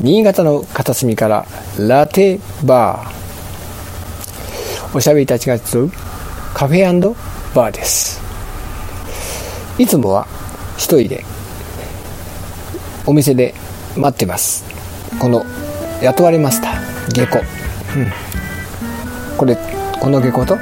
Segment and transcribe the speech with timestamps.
[0.00, 1.46] 新潟の片隅から
[1.78, 4.96] ラテバー。
[4.96, 5.90] おしゃべりたちが集う
[6.52, 7.16] カフェ
[7.54, 8.20] バーです。
[9.78, 10.26] いつもは
[10.76, 11.24] 一人で
[13.06, 13.54] お店で
[13.96, 14.64] 待ってます。
[15.18, 15.44] この
[16.02, 16.74] 雇われました。
[17.08, 17.38] 下戸。
[17.38, 18.12] うん。
[19.38, 19.56] これ、
[19.98, 20.58] この下戸と、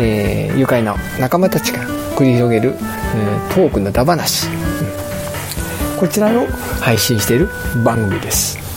[0.00, 1.82] えー、愉快な仲間たちが
[2.16, 6.46] 繰り広げる、えー、トークのダ話、うん、こちらを
[6.80, 7.48] 配信している
[7.84, 8.67] 番組です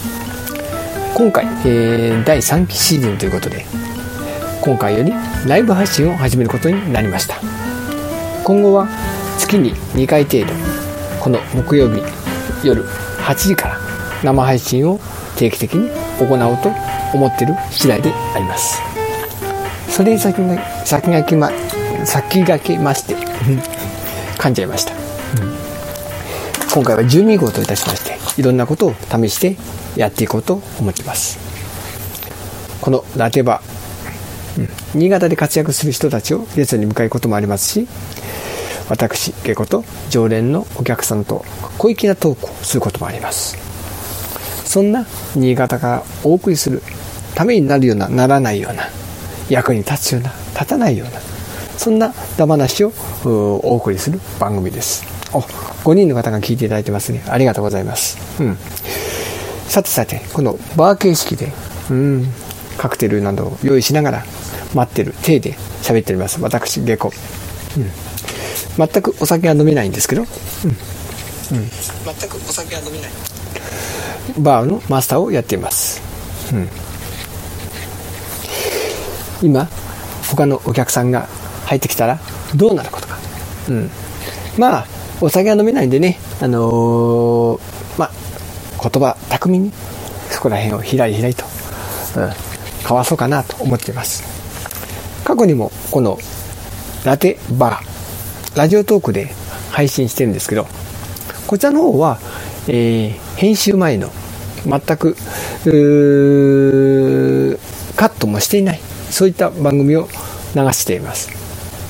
[1.21, 3.63] 今回、えー、第3期シーズンということで
[4.59, 5.13] 今回より
[5.45, 7.35] ライブ配信を始めることになりました。
[8.43, 8.87] 今後は
[9.37, 10.47] 月に2回程度
[11.21, 12.01] この木曜日
[12.65, 12.83] 夜
[13.19, 13.77] 8時から
[14.23, 14.99] 生配信を
[15.37, 16.71] 定期的に行おうと
[17.15, 18.81] 思っている次第であります。
[19.89, 20.57] それに先が
[20.87, 21.51] 先ま
[22.03, 23.15] 先駆けまして
[24.39, 25.60] 噛んじゃいました、うん、
[26.73, 29.57] 今回は12号といたしましていろんなことを試して
[29.99, 31.37] やっていこうと思っています。
[32.79, 33.61] このラテバ
[34.57, 34.67] うん、
[34.99, 37.87] 新潟で活躍する人たちをゲストに迎えることもありますし
[38.89, 41.45] 私下子と常連のお客さんと
[41.77, 43.57] 小粋なトークをすることもあります。
[44.65, 46.81] そんな新潟がお送りする
[47.35, 48.83] ためになるようなならないような
[49.49, 51.19] 役に立つような立たないような
[51.77, 52.93] そんなだ話を
[53.25, 55.20] お送りする番組です。
[55.33, 57.23] お5人の方が聞いていただいてますね。
[57.27, 58.17] ありがとうございます。
[58.41, 58.57] うん。
[59.67, 61.51] さてさてこのバー形式で
[61.89, 62.27] うん
[62.77, 64.23] カクテルなどを用意しながら
[64.73, 66.41] 待ってる体で喋っております。
[66.41, 67.11] 私下戸、
[67.77, 70.27] うん、全くお酒は飲めないんですけど、うん。
[70.27, 73.11] うん、全くお酒は飲めない。
[74.37, 76.01] バーのマスターをやっています、
[79.41, 79.67] うん、今
[80.29, 81.27] 他のお客さんが
[81.65, 82.19] 入ってきたら
[82.55, 83.17] どうなることか、
[83.69, 83.89] うん、
[84.57, 84.85] まあ
[85.21, 87.59] お酒は飲めないんでねあのー、
[87.97, 88.09] ま
[88.81, 89.71] 言葉巧みに
[90.29, 91.45] そこら辺をひらりひらと、
[92.17, 92.29] うん、
[92.81, 94.23] 交わそうかなと思っています
[95.23, 96.17] 過去にもこの
[97.05, 99.33] ラテバー、ラジオトークで
[99.71, 100.67] 配信してるんですけど、
[101.47, 102.19] こちらの方は、
[102.67, 104.11] えー、編集前の
[104.65, 105.15] 全く
[107.95, 108.79] カットもしていない、
[109.09, 110.07] そういった番組を
[110.55, 111.31] 流しています。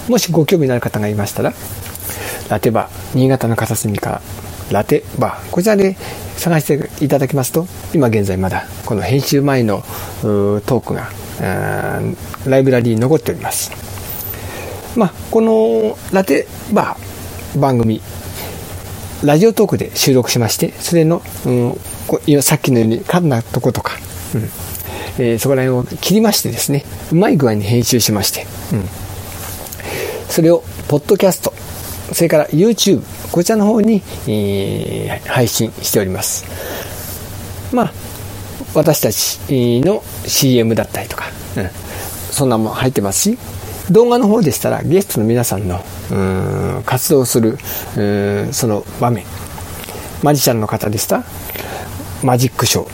[0.09, 1.53] もしご興味のある方がいましたら、
[2.51, 2.89] ラテバ。
[2.89, 4.21] ー、新潟の片隅から。
[4.71, 5.39] ラテバ。
[5.39, 5.95] ー、こちらで
[6.35, 9.83] 探していただきますと、今現在まだこの編集前の
[10.21, 11.09] トークが
[12.45, 13.71] ライブラリーに残っております。
[14.97, 16.97] まあ、このラテバ。
[16.97, 17.11] ー
[17.59, 18.01] 番組、
[19.23, 23.93] ラジオトークで収録しまして、それの、うん、さっきのようにカンなとことか、
[24.35, 24.49] うん。
[25.17, 28.85] えー、そこら辺を切りましてですね、うまい具合に編集しまして、うん、
[30.29, 31.53] それを、ポッドキャスト、
[32.13, 33.01] それから YouTube、
[33.31, 36.45] こちらの方に、えー、配信しております。
[37.73, 37.93] まあ、
[38.73, 41.25] 私たちの CM だったりとか、
[41.57, 41.69] うん、
[42.31, 43.37] そんなもん入ってますし、
[43.89, 46.15] 動画の方でしたらゲストの皆さんのう
[46.79, 47.57] ん活動する
[47.97, 48.01] う
[48.49, 49.25] んその場面、
[50.23, 51.23] マジシャンの方でした
[52.23, 52.89] マジックショー、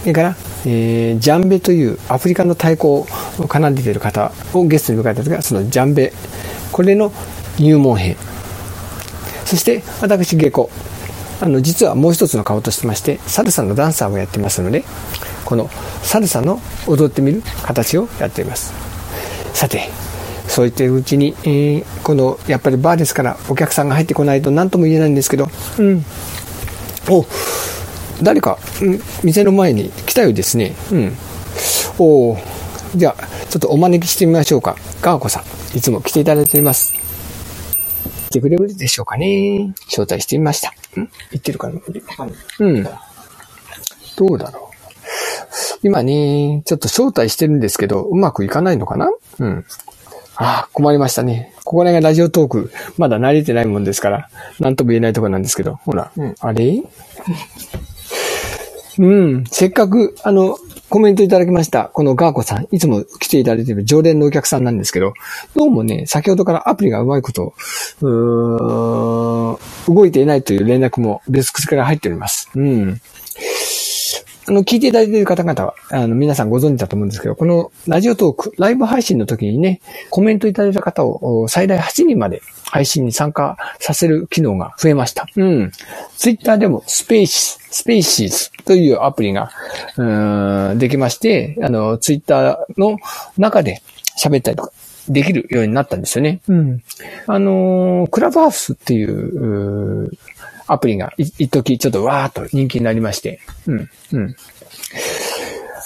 [0.00, 3.06] それから、えー、ジャンベというアフリカの太鼓を
[3.38, 6.12] 奏でている方をゲストに迎えた時は、そのジャンベ、
[6.72, 7.12] これの
[7.58, 8.16] 入門編。
[9.50, 10.70] そして私、下戸。
[11.40, 14.84] あの、実はもう一つの顔としてまして、サルサのダンサーをやってますので、
[15.44, 15.68] この
[16.04, 18.72] サルサの踊ってみる形をやっています。
[19.52, 19.88] さて、
[20.46, 25.48] そう言ってるうちに、えー、この、やっぱりバーですからお客さんが入ってこないと何とも言えないんですけど、
[25.80, 26.04] うん。
[27.08, 27.26] お、
[28.22, 30.76] 誰か、うん、店の前に来たようですね。
[30.92, 31.16] うん。
[31.98, 32.36] お
[32.94, 34.76] じゃあ、ちょっとお招きしてみましょうか。
[35.02, 35.42] ガーコさ
[35.74, 36.99] ん、いつも来ていただいています。
[38.30, 39.74] 来てくれるでしょうかね。
[39.88, 40.70] 招待してみました。
[40.70, 40.72] ん？
[40.94, 41.80] 言ってるかな
[42.60, 42.84] うん。
[42.84, 44.76] どうだろう。
[45.82, 49.10] 今ね、ちょっと招待してるんですけど、うまくいかないのかな？
[49.40, 49.66] うん。
[50.36, 51.52] ああ、困りましたね。
[51.64, 54.30] ここら辺がラジオトーク、まだ慣れてないもんですから、
[54.60, 56.84] なんとも言えないところなんですけど、ほら、うん、あれ？
[58.98, 60.56] うん、せっかく、あの、
[60.90, 61.84] コメントいただきました。
[61.84, 65.14] このガーコさん、いつも来ていただいている常連のお客さんなんですけど、
[65.54, 67.54] どうもね、先ほどからアプリがうまいこと、
[68.02, 72.50] うー動いていないという連絡もデスクスから入っております。
[72.56, 73.00] うん。
[74.50, 79.80] あの、聞いていただいている方々は、あの、皆さんご存知だと思うんですけど、このラジオトーク、ライブ配信の時にね、
[80.10, 85.28] コメントいただいた方を最大8人まで配信に参加させる機能が増えました。
[85.36, 85.70] うん。
[86.16, 89.52] ツイッターでも Spaces、Spacesというアプリが、
[89.96, 92.98] うん、できまして、あの、ツイッターの
[93.38, 93.82] 中で
[94.20, 94.72] 喋ったりとか、
[95.08, 96.40] できるようになったんですよね。
[96.48, 96.82] うん。
[97.26, 100.10] あのクラブハウスっていう、
[100.72, 104.36] アプリがい一時ちょっとわーっと人気になりまして、うん、うん。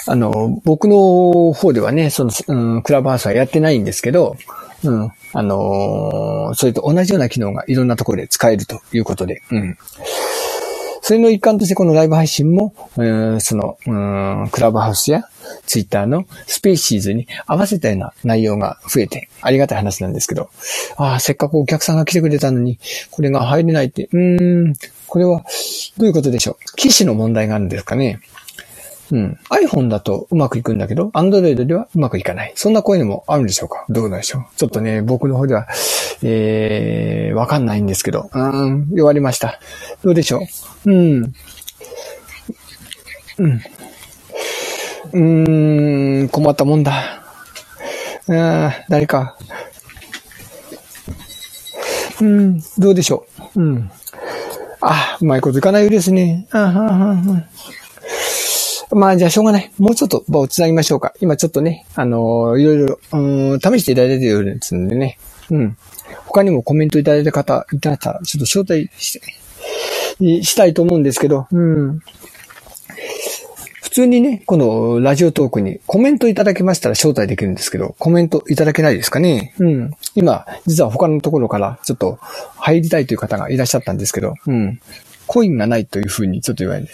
[0.07, 4.37] あの、僕の方ではね、その、うん、クラブハウスはやってないんですけど、
[4.83, 9.77] うん、あのそれと同じような機能がいろんなところで使えるということで、うん。
[11.07, 12.73] それの一環としてこのライブ配信も、
[13.39, 13.77] その、
[14.51, 15.29] クラブハウスや
[15.67, 20.49] ツイッターのスペーシーズに合わせたような内容が増えてありがたい話なんですけど、
[20.97, 22.79] ああ、せっかくお客さんが来てくれたのに、
[23.11, 24.73] これが入れないって、うーん、
[25.05, 25.43] これは
[25.97, 26.75] どういうことでしょう？
[26.75, 28.19] 騎士の問題があるんですかね？
[29.11, 29.37] うん。
[29.49, 32.53] iPhone だとうまくいくんだけど、Android ではうまくいかない。
[32.55, 33.85] そんな声もあるんでしょうか？
[33.89, 34.45] どうなんでしょう？
[34.57, 35.67] ちょっとね、僕の方では、
[36.23, 38.29] えー、わかんないんですけど。
[38.33, 39.59] うーん、弱りました。
[40.03, 40.41] どうでしょ
[40.85, 40.91] う？
[40.91, 41.33] うん。
[43.37, 43.61] うん。
[45.13, 47.21] うーん、困ったもんだ。
[48.27, 49.37] あー誰か。
[52.21, 53.61] うん、どうでしょう？
[53.61, 53.91] うん。
[54.81, 56.47] あ、うまいこといかないようですね。
[56.51, 56.81] あはは
[57.15, 57.43] は
[58.91, 59.71] まあ、じゃあ、しょうがない。
[59.77, 61.13] もうちょっと場をつなぎましょうか。
[61.19, 65.17] 今ちょっとね、あのーいろいろ、うん、試していただいてるようですんでね。
[65.49, 65.77] うん。
[66.25, 69.19] 他にもコメントいただいた方いたら、ちょっと招待し
[70.19, 71.99] て、したいと思うんですけど、うん。
[73.81, 79.91] 普通にね、このラジオトークにコメントいただけましたら招待できるんですけど、コメントいただけないですかねうん。
[80.15, 82.19] 今、実は他のところからちょっと
[82.57, 84.81] 入りたいという方がいらっしゃったんですけど、うん。
[85.27, 86.91] コインがないというふうにちょっと言われて。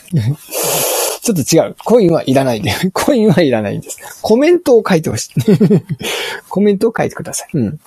[1.21, 1.75] ちょっと違う。
[1.85, 2.73] コインはいらないで。
[2.93, 3.97] コインはいらないんです。
[4.21, 5.31] コメントを書いてほしい。
[6.49, 7.49] コメントを書いてください。
[7.53, 7.79] うん。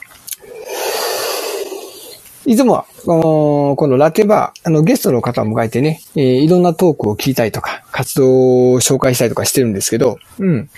[2.47, 10.69] いつもは、このラテバー、あの、ゲストの方を迎えてね、えーいろんなトークを聞いたりとか、活動を紹介したりとかしてるんですけど、うん。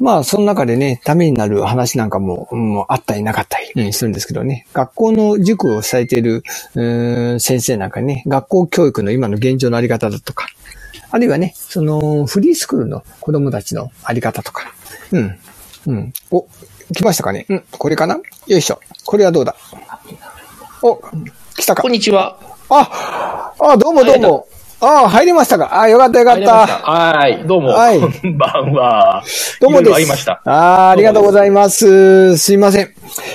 [0.00, 6.42] まあ、その中でね、ためになる話なんかも、うんあったりなかったり、するんですけどね、学校の塾をされている、
[6.74, 10.48] うん先生なんかね、学校教育の今の現状のあり方だとか、
[11.14, 14.74] あるいはね、その、フリースクールの子供たちのあり方とか、
[15.12, 15.38] うん、
[15.86, 16.12] うん。
[16.32, 16.44] お、
[16.92, 18.18] 来ましたかねうん、これかな？
[18.48, 18.80] よいしょ。
[19.04, 19.54] これはどうだ？
[20.82, 21.00] お、
[21.56, 22.36] 来たかこんにちは。
[22.68, 24.48] あ、あ、どうもどうも。
[24.86, 26.66] あ、入りましたかあ、よかったよかったた。
[26.66, 27.68] はい、どうも。
[27.68, 29.22] はいこんばんは。
[29.60, 29.88] どうもです。
[29.90, 30.42] いろいろ会いました。
[30.44, 32.36] あーありがとうございます。
[32.36, 32.90] すいません。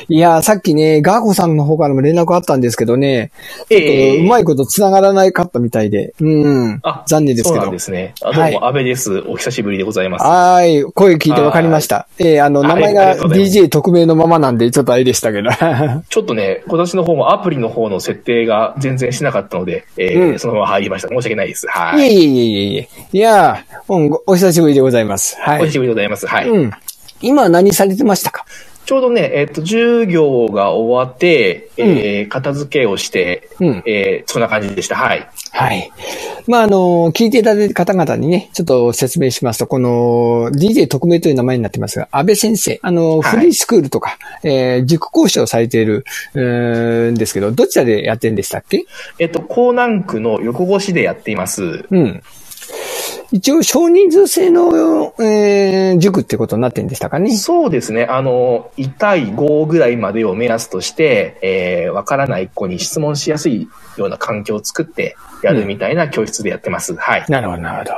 [0.10, 3.32] いやー、さっきね、ガーコさんの方からも連絡あったんですけどね、
[3.70, 7.56] ええうまいこと繋がらないかったみたいで、うん、あ残念ですけど。
[7.56, 8.14] そうなんですね。
[8.22, 9.24] あどうはいも、安倍です。
[9.28, 10.26] お久しぶりでございます。
[10.26, 10.84] はーい。
[10.94, 12.08] 声聞いてわかりました。
[12.20, 15.50] えー、あの、名前が DJ 特命のままなんで、ちょっとあれでしたけど。
[16.10, 21.08] ちょっとね、今年の方もアプリの方の設定が全然しなかったので、えーうんそのまま入りました。
[21.08, 21.68] 申し訳ないです。
[21.68, 22.04] はいい。
[22.06, 25.38] えいえいえいえいやー、うお久しぶりでございます。
[25.40, 25.62] はい。
[25.62, 26.28] お久しぶりでございます。
[26.28, 26.50] はい。
[26.50, 26.72] うん。
[27.22, 28.46] 今何されてましたか？
[28.86, 34.96] ちょうどね、えっ、と、授業が終わって、えー片付けをして、うんえーそんな感じでした。
[34.96, 35.30] はい。
[35.52, 35.92] はい。
[36.48, 46.06] まあ、あの、聞いていただいた方々にね、ちょっと説明しますと、この DJ 特命という名前になってますが、安倍先生、あの、はいフリースクールとか、えー塾講師をされている、
[47.12, 48.86] んですけど、どちらでやってるんでしたっけ？
[49.20, 51.86] えっ、と、江南区の横越しでやっています。
[51.90, 52.24] うん。
[53.32, 58.06] 一応、少人数制の、えー塾ってことになってるんでしたかねそうですね。
[58.06, 63.68] あの、1対5ぐらいまでを目安として、えーわからない子に質問しやすい
[63.98, 66.96] ような環境を作ってやるみたいな教室でやってます。
[66.96, 67.26] はい。
[67.30, 67.96] なるほど、なるほ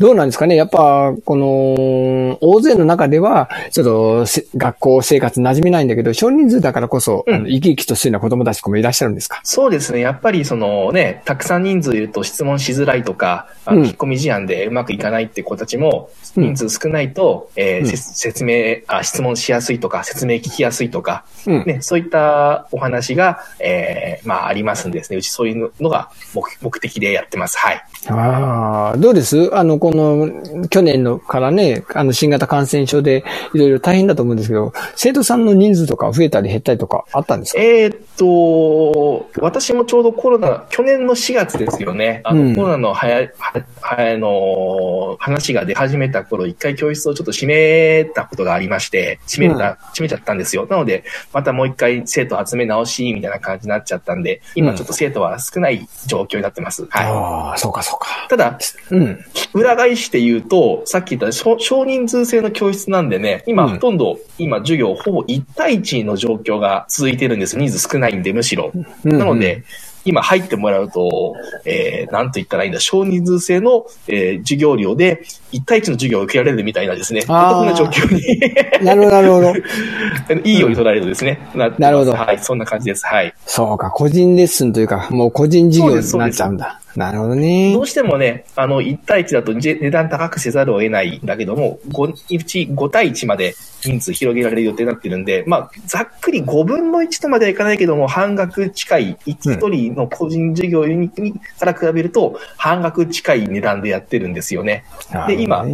[0.00, 0.06] ど。
[0.08, 9.40] どうなんですかねやっぱ、この、大勢の中では、ちょっとせ、学校生活馴染めないんだけど、少人数だからこそ、うん生き生きとするような子供たちもいらっしゃるんですか？
[9.44, 10.00] そうですね。
[10.00, 21.64] やっぱりそのね、たくさん人数いると質問しづらいとか、あうんの引っ込み思案でうまくいかないって子たちも、うん人数少ないと、えーうんせ説明あ、質問しやすいとか、説明聞きやすいとか、うん。
[21.66, 25.16] ね、そういったお話が、えーまあありますんでですね。
[25.16, 27.58] うちそういうのが目目的でやってます。
[27.58, 27.82] はい。
[28.08, 29.50] ああ、どうです？
[29.56, 37.60] あの、この、去年のからね、あの、新型感染症でいろいろ大変だと思うんですけど、生徒さんの人数とか増えたり減ったりとかあったんですか？
[37.60, 42.20] えーっと、私もちょうどコロナ、去年の4月ですよね。
[42.24, 50.66] あの、うんコロナのはや、は、は、あの、話が出始めた頃、一回教室をちょっと閉めたことがありまして、閉めた、閉めちゃったんですよ。
[50.68, 56.86] なので、またもう一回生徒集め直し、みたいな感じになっちゃったんで、今ちょっと生徒は少ない状況になってます。
[56.90, 57.06] はい。
[57.06, 58.26] ああ、そうかそうか。
[58.28, 58.58] ただ、
[58.90, 59.24] うん。
[59.54, 67.56] 裏返して言うと、さっき言った少少人数制の教室なんでね、今うんほとんど、今授業ほぼ1対1の状況が続いてるんです。
[67.56, 68.72] 人数少ないんで、むしろ。
[68.74, 69.64] うんなので、
[70.04, 78.40] 今入ってもらうと、えー、なんと言ったらいいんだ、少人数制の、えー、授業料で、1対1の授業を受けられるみたいなですね、お得な状況に
[78.84, 79.54] なるほど、なるほど。
[80.44, 83.06] いいように捉えるとですね、なるほどはい、そんな感じです。
[83.06, 83.34] はい。
[83.46, 86.80] そうか、個人レッスンというか、もう個人授業になっちゃうんだ。
[86.96, 87.80] なるほどねど。
[87.80, 101.10] うしてもね、あの、1対1だとじ値段高くせざるを得ないんだけども、5, 5対1まで人数広げられる予定になってるんで、まあ、ざっくり5分の1とまではいかないけども、半額近い、1人の個人授業に
[101.58, 104.84] から比べると、半額近い値段でやってるんですよね。
[105.28, 105.64] で、今、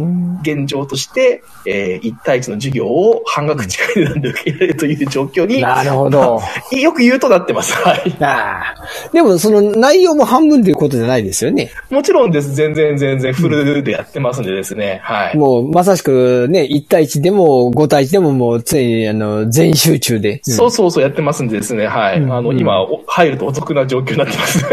[0.41, 6.41] 現状として、えー、1対1の授業を半額近い値段で受けられるという状況に、なるほど。
[6.71, 7.73] よく言うとなってます。
[7.75, 8.15] はい。
[8.21, 9.11] ああ。
[9.13, 11.71] でも、その内容も半分ということじゃないですよね。
[11.89, 12.53] もちろんです。
[12.53, 15.01] 全然全然フルでやってますんでですね。
[15.03, 15.37] はい。
[15.37, 20.41] もう、まさしくね、1対1でも5対1でももう、ついに、あの、全集中で。
[20.47, 21.87] うんそうそうそうやってますんでですね。
[21.87, 22.19] はい。
[22.19, 24.65] うんあの、うん今、お入るとお得な状況になってます。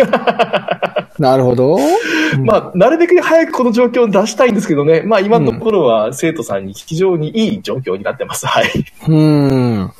[1.19, 1.79] なるほど。
[2.39, 5.03] まあ、なるべく早くこの状況を出したいんですけどね。
[5.03, 8.47] まあ、今のところは生徒さんに非常にいい状況になってます。
[8.47, 8.71] はい。
[9.09, 9.93] うん。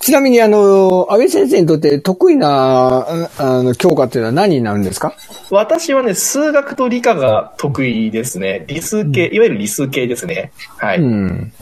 [0.00, 5.14] ちなみに、あの、安倍先生にとって得意な、ああの、教科っていうのは何になるんですか？
[5.50, 8.64] 私はね、数学と理科が得意ですね。
[8.66, 10.50] 理数系、いわゆる理数系ですね。
[10.78, 10.98] はい。
[10.98, 11.52] うん。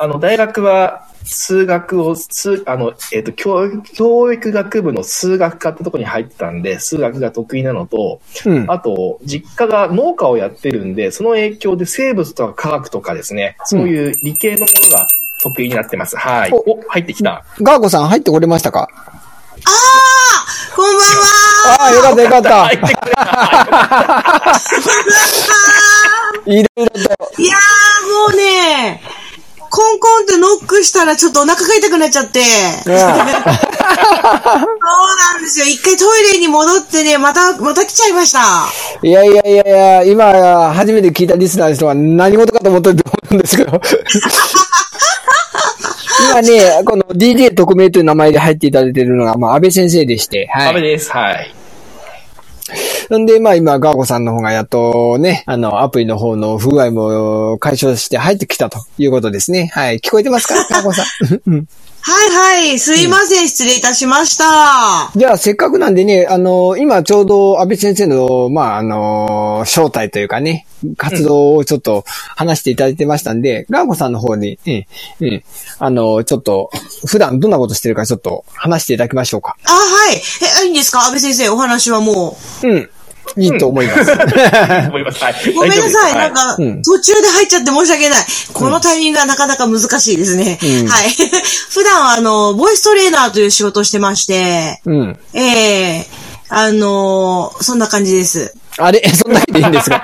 [0.00, 8.66] あの、大学は、数学を、数、あの、えっ、と、教育、教育学部の数学科ってとこに入ってたんで、数学が得意なのと、うん。
[8.70, 15.06] あと、実家が農家をやってるんで、その影響で生物とか科学とかですね、そういう理系のものが
[15.42, 16.16] 得意になってます。
[16.16, 16.50] はい。
[16.52, 17.44] おお、入ってきた。
[17.60, 18.88] ガーコさん入ってこれましたか？
[20.76, 21.02] こんばんは
[21.80, 22.76] ああ、よかったよかった入。
[22.76, 23.22] ってくれた。
[26.52, 27.42] いろいろと。
[27.42, 29.00] いやー、もうね、
[29.76, 32.40] コンコンってノックしたらちょっとお腹が痛くなっちゃって。
[32.40, 33.04] そうな
[35.36, 35.66] んですよ。
[35.66, 38.40] 一回トイレに戻ってね、また、また来ちゃいました。
[39.02, 43.78] いやいやいやいや、今、初めて聞いたリスナーの人は何事かと思ってると思うんですけど。
[46.30, 50.66] 今ね、この DJ 特命という名前で入っていただいているのが、まあ、安倍先生でして、はい。
[50.68, 51.12] ダメです。
[51.12, 51.54] はい。
[53.10, 59.70] なんで、まあ今、ガーゴさんの方がやっとね、あの、アプリの方の不具合も解消して入ってきたということですね。
[59.74, 59.98] はい。
[59.98, 60.54] 聞こえてますか？
[60.70, 61.06] ガーゴさん。
[61.46, 61.68] うん
[62.08, 62.12] は
[62.60, 62.78] いはい。
[62.78, 63.48] すいません。
[63.48, 65.10] 失礼いたしました。
[65.16, 70.66] じゃあ、せっかくなんでね、あの、今ちょうど安倍先生の、まあ、あの、正体というかね、
[70.98, 72.04] 活動をちょっと
[72.36, 74.86] 話していただいてましたんで、ガーゴさんの方に、ええ、
[75.20, 75.44] ええ、
[75.80, 76.70] あの、ちょっと、
[77.06, 79.56] 普段どんなことしてるかちょっと話していただきましょうか。
[79.64, 80.22] あ、はい。
[80.62, 81.00] え、いいんですか？
[81.06, 82.88] 安倍先生、お話はもうん。
[83.36, 84.12] いいと思います。
[84.88, 85.22] 思います。
[85.24, 85.50] はい。
[85.50, 85.54] う。
[85.54, 86.14] ごめんなさい。
[86.14, 88.24] なんか、うん途中で入っちゃって申し訳ない。
[88.52, 90.58] このタイミングがなかなか難しいですね。
[90.62, 91.10] うんはい。
[91.70, 95.18] 普段は、あの、ボイストレーナーという仕事をしてまして、うん。
[95.34, 95.40] え
[96.00, 96.06] え
[96.48, 98.54] あのそんな感じです。
[98.78, 99.02] あれ？
[99.12, 100.00] そんなでいいんですか？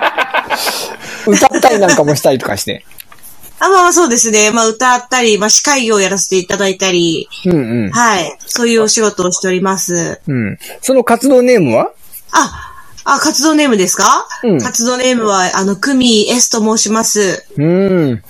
[1.27, 2.85] 歌ったりなんかもしたりとかして。
[3.61, 4.51] あ、まあそうですね。
[4.51, 7.91] まあ歌ったり、まあ司会業をやらせていただいたり、うんうん。
[7.93, 8.37] はい。
[8.47, 10.21] そういうお仕事をしております。
[10.27, 10.59] うん。
[10.81, 11.93] その活動ネームは？
[12.33, 12.72] あ、
[13.05, 14.27] あ、活動ネームですか？
[14.45, 17.45] うん活動ネームは、あの、クミ S と申します。
[17.57, 18.23] うーん。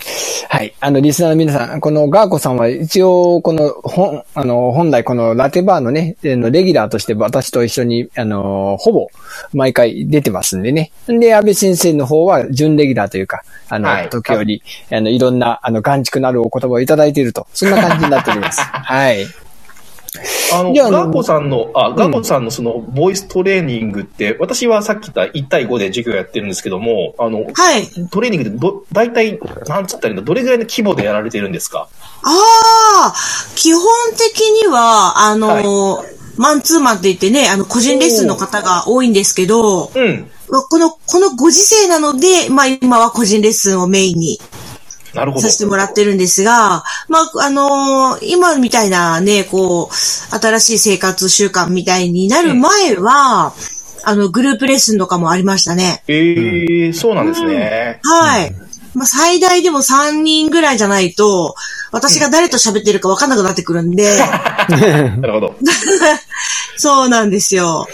[0.49, 0.75] はい。
[0.81, 9.09] あの、リスナーの皆さん、このガーコさんは一応、この本、あの、本来このラテバーのね、レギュラーとして私と一緒に、あの、ほぼ
[9.53, 10.91] 毎回出てますんでね。
[11.07, 18.61] で、安倍先生の方は準レギュラーというか、あの、はい時折、あの、いろんな、あの、眼畜なるお言葉をいただいていると、そんな感じになっております。
[18.65, 19.27] はい。
[20.53, 27.89] あの、ガーコさんの、あ、ガーコさんのその、ボイストレーニングって、私はさっき言った1対5で授業やってるんですけども、あの、はい。
[28.11, 31.89] トレーニングでど、大体、なんつったらいいんだ、どれぐらいの規模でやられてるんですか？
[32.25, 33.15] ああ、
[33.57, 33.83] 基本
[34.19, 36.05] 的には、あの、
[36.37, 40.31] マンツーマンって言ってね、あの、個人レッスンの方が多いんですけど、うん。
[40.69, 44.39] この、このご時世なので、まあ今は個人レッスンをメインに
[45.15, 45.51] なるほどさ。
[45.51, 53.53] せてもらってるんですが、まあ、あのー今みたいなね、こう、新しい生活習慣みたいになる前は、
[54.05, 56.03] あの、グループレッスンとかもありましたね。
[56.09, 58.01] ええそうなんですね。
[58.03, 58.55] はい。
[58.95, 61.55] まあ、最大でも3人ぐらいじゃないと、
[61.93, 64.19] 私が誰と喋ってるか分かんなくなってくるんで、
[64.69, 65.55] なるほど。
[66.77, 67.87] そうなんですよ。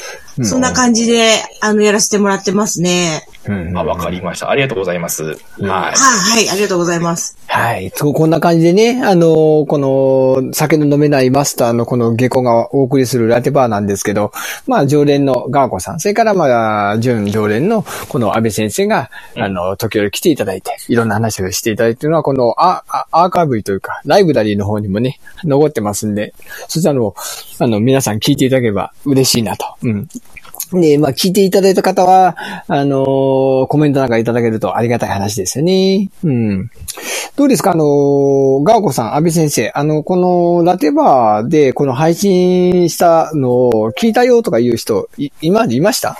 [0.45, 3.27] そんな感じで、あの、やらせてもらってますね。
[3.75, 4.51] あ、わかりました。
[4.51, 5.25] ありがとうございます。
[5.25, 5.37] はい。
[5.61, 7.38] はい、はい、ありがとうございます。
[7.51, 7.91] はい。
[7.91, 14.33] こんな感じでね、あの、この、酒の飲めないマスターのこの下校がお送りするラテバーなんですけど、
[14.67, 26.35] まあ、常連のガーコさん、それからまあ、準常連のこの安倍先生が、あの、時折来ていただいて、いろんな話をしていただいているのは、このアアアーカイブというか、ライブラリーの方にもね、残ってますんで、
[26.69, 27.15] そちらの、
[27.61, 29.65] あの、皆さん聞いていただければ嬉しいなと。
[29.83, 30.09] うん。
[30.73, 36.11] で、まあ、聞いていただいた方は、あのーコメントなんかいただけるとありがたい話ですよね。
[36.25, 36.71] うん。
[37.37, 37.73] どうですか？
[37.73, 46.17] あのーガーコさん、安倍先生、あの、このラテバーでこの配信したのを聞いたよとかいう人、い今までいました？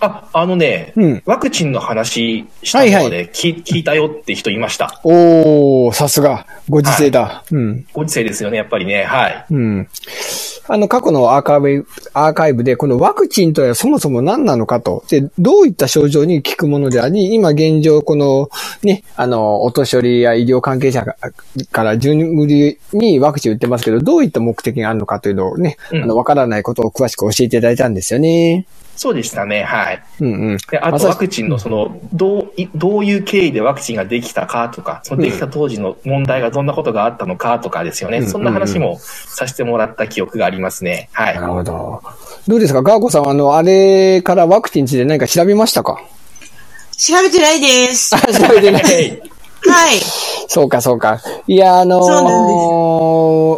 [0.00, 5.00] あ、あのね、うんワクチンの話したので、はいはい聞聞いたよって人いました。
[5.04, 7.44] おー、さすが、ご時世だ。
[7.50, 7.86] うん。
[7.92, 9.04] ご時世ですよね、やっぱりね。
[9.04, 9.46] はい。
[9.50, 9.88] うん。
[10.68, 18.50] あの、過去のアーカイブ、アーカイブで、このワクチンとはそもそも何なのかと、で、どういった症状に効くものであり、今現状、この、
[18.82, 21.16] ね、あの、お年寄りや医療関係者が
[21.70, 28.66] から順繰りにワクチン打ってますけど、どういった目的があるのかというのをね、うんあの、わからないことを詳しく教えていただいたんですよね。
[29.02, 30.02] そうでしたね、はい。
[30.20, 30.56] うんうん。
[30.70, 38.18] であとワクチンのその、どうい、どういう経緯でワクチンができたかとか、そのできた当時の問題がどんなことがあったのかとかですよね。
[38.18, 41.08] うんそんな話もさせてもらった記憶がありますね。
[41.10, 41.48] はいな。
[41.48, 42.00] るほど。
[42.46, 42.82] どうですか？
[42.82, 46.00] ガーコさんは、あの、あれからワクチンについて何か調べましたか？
[46.96, 48.10] 調べてないです。
[48.10, 49.22] 調べてない。
[49.68, 50.00] はい。
[50.48, 51.20] そうか、そうか。
[51.46, 52.00] いや、あの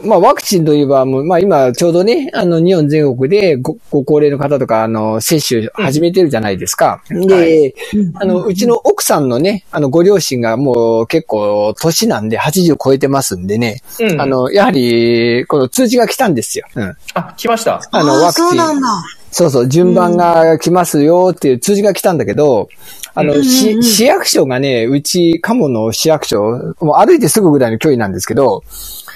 [0.02, 7.02] ーまあ、ワクチンといえば、もうまあ、今、ちょうどね、あの、日本全国でご、ご高齢の方とか、あの、接種始めてるじゃないですか。
[7.11, 7.75] で、はい
[8.14, 16.66] あの、うちの奥さんのね、あの、ご両親がもう結構、年なんで、80超えてますんでね、うんあの、やはり、この通知が来たんですよ。
[16.75, 16.96] うん。
[17.14, 17.80] あ、来ました。
[17.90, 18.49] あの、ワクチン。
[18.49, 18.88] そうなんだ。
[19.30, 22.68] そうそう、順番が来ますよっていう通知が来たんだけど、
[23.14, 28.64] あの、うんうんうしん市役所がね、うち、鴨の市役所、もう歩いてすぐぐらいの距離なんですけど、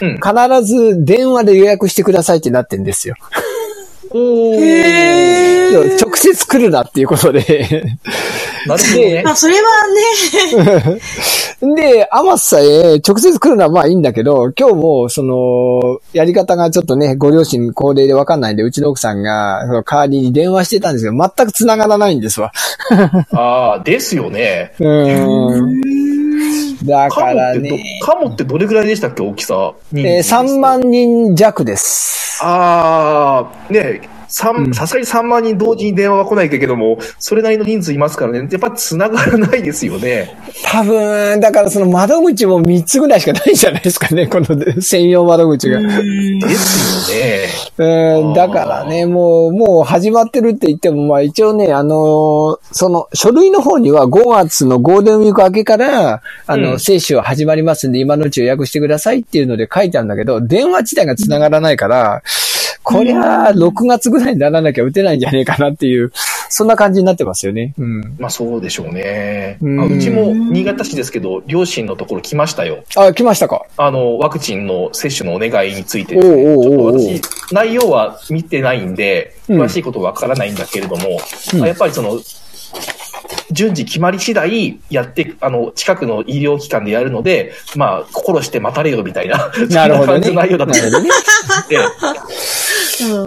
[0.00, 0.14] うん。
[0.14, 3.16] 必ず電話で予約してくださいってなってんですよ。
[4.10, 4.60] おー。
[4.60, 5.98] へー。
[6.00, 7.40] 直接来るなっていうことで。
[8.66, 9.30] なるほど。
[9.30, 9.60] あ、それは
[10.86, 11.00] ね、
[11.76, 22.52] で、アマスさえ直接来るのはまあいいんだけど、今日もその、やり方がちょっとね、ご両親高齢でわかんないんで、うちの奥さんがその代わりに電話してたんですけど、全く繋がらないんですわ。
[23.32, 24.72] ああ、ですよね。
[24.78, 26.17] うーん。
[26.84, 29.72] だカモからってどね、、カモってどれぐらいでしたっけ、大きさ。
[29.94, 32.40] えー3万人弱です。
[32.42, 40.36] ああ、ねうん三さすがに3万人同時に電話は来ないけども、それなりの人数いますからね、やっぱ繋がらないですよね。
[40.64, 44.46] 多分、だからその窓口も3つぐらいしかないんじゃないですかね、この
[44.80, 45.80] 専用窓口が。
[45.80, 47.48] ですよね。
[48.20, 62.22] うん、だからね、もう、もう始まってるって言っても、まあ一応ね、あのーその書類の方には5月のゴールデンウィーク明けから、あの、うん接種は始まりますんで、今のうち予約してくださいっていうので書いてあるんだけど、電話自体が繋がらないから、
[62.88, 66.10] こりゃ、6月ぐらいにならなきゃ打てないんじゃねえかなっていう、
[66.48, 67.74] そんな感じになってますよね。
[67.78, 68.16] うん。
[68.18, 69.58] まあそうでしょうね。
[69.60, 72.84] ううちも新潟市ですけど、両親のところ来ましたよ。
[72.96, 81.18] あ、来ましたかあの、ワクチンの接種のお願いについてね、おうおうおうちょっと私、内容は見てないんで、うん詳しいことはわからないんだけれども、
[81.54, 82.18] うんあやっぱりその、
[83.50, 90.24] 順次決まり次第やって、あの、近くの医療機関でやるので、まあ、心して待たれよみたいな、なるほどね。
[90.26, 91.00] そんな感じの内容だったなるほ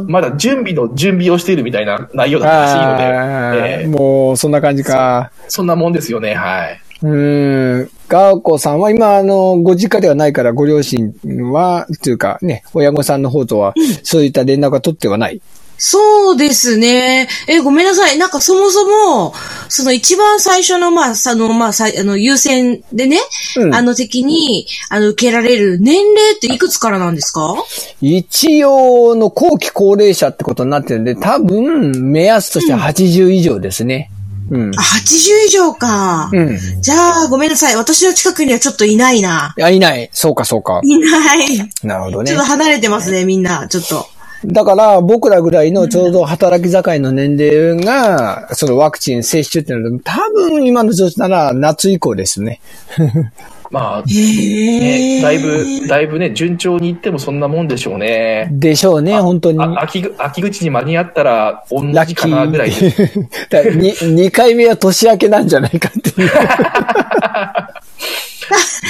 [0.08, 5.32] まだ準備の準備をしているみたいな内容だったらしいので、もう、そんな感じか。
[5.48, 6.82] そんなもんですよね、はい。
[7.04, 7.90] うーん。
[8.08, 11.14] ガーコさんは今、あの、ご実家ではないから、ご両親
[11.52, 15.42] は、というかね、親御さんの方とは、そういった連絡は取ってはない。
[15.84, 17.28] そうですね。
[17.48, 18.18] え、ごめんなさい。
[18.20, 19.34] なんかそもそも、
[19.68, 23.18] その一番最初の、まあ、その、まあ、さあの、優先でね、
[23.58, 27.56] うんあの的に、あの、受けられる年齢っていくつからなんですか？
[28.00, 34.12] 一応の後期高齢者ってことになってるんで、多分、目安としては80以上ですね。
[34.52, 34.72] うん。
[34.78, 36.30] あ、80以上か。
[36.32, 36.60] うん。
[36.82, 37.76] じゃあ、ごめんなさい。
[37.76, 39.56] 私の近くにはちょっといないな。
[39.60, 40.12] あ、いない。
[40.14, 40.82] そうか、そうか。
[40.84, 41.48] いない。
[41.70, 42.44] ちなるほどねょっと。
[42.44, 43.68] 離れてますね、みんな。
[43.68, 44.06] ちょっと。
[44.46, 52.60] だから、僕らぐらいのちょうど働き盛りの年齢が、そのワクチン接種っていうのは、多分今の状態なら夏以降ですね。
[53.72, 55.22] まあ、へね、え。
[55.22, 58.50] だいぶ、だいぶね、順調にいってもそんなもんでしょうね。
[58.52, 59.60] でしょうね、本当に。
[59.64, 63.02] あ秋ぐ秋口に間に合ったら、同じかなぐらいです。
[63.02, 63.28] ー。
[63.50, 66.30] だからに二回目は年明けなんじゃないかっていう。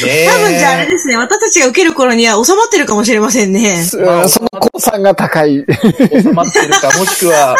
[0.05, 1.17] ね多分じゃああれですね。
[1.17, 3.79] 私たちが受ける頃には収まってるかもしれませんね。
[3.79, 5.65] うんその高算が高い。
[5.65, 7.55] 収まってるか、もしくは、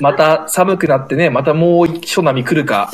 [0.00, 2.92] また寒くなってね、またもう一波来るか、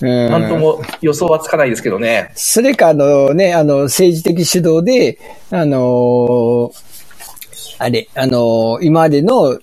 [0.00, 2.30] うんなんとも予想はつかないですけどね。
[2.34, 5.18] それか、あのね、あの、政治的主導で、
[5.50, 6.87] あのー
[7.78, 9.58] あれ、あのー今までの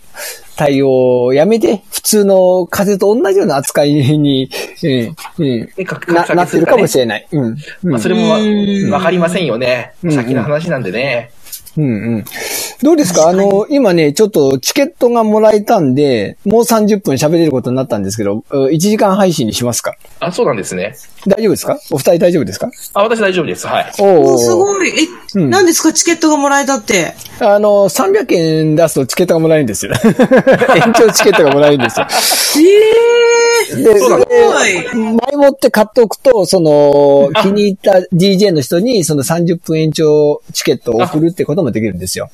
[0.56, 4.50] 対応をやめて、普通の風邪と同じような扱いに、
[4.84, 5.70] うん、うん
[6.14, 7.28] な、なってるかもしれない。
[7.32, 7.46] うん。
[7.46, 7.58] うん
[7.92, 9.94] まあ、それもわうんわかりませんよね。
[10.04, 11.32] うん先の話なんでね。
[11.32, 11.45] うんうん。
[12.82, 13.28] どうですか？
[13.30, 19.96] あの、今ね、ちょっとチケットがもらえたんで、もう30分喋れることになったんですけど、う1時間配信にしますか？
[20.20, 20.96] あ、そうなんですね。
[21.28, 21.80] 大丈夫ですか？
[21.92, 22.70] お二人大丈夫ですか？
[22.94, 23.68] あ、私大丈夫です。
[23.68, 23.92] はい。
[24.00, 24.90] おおすごい。
[24.90, 24.94] え、
[25.36, 25.92] うん何ですか？
[25.94, 27.14] チケットがもらえたって。
[27.40, 29.92] あの、300円出すとチケットがもらえるんですよ。
[30.76, 32.08] 延長チケットがもらえるんですよ。
[32.58, 42.30] ええで、そうなのです前もって買っておくと、その、気に入った DJ の人に、その30分延長チケットを送るってこともできるんですよ。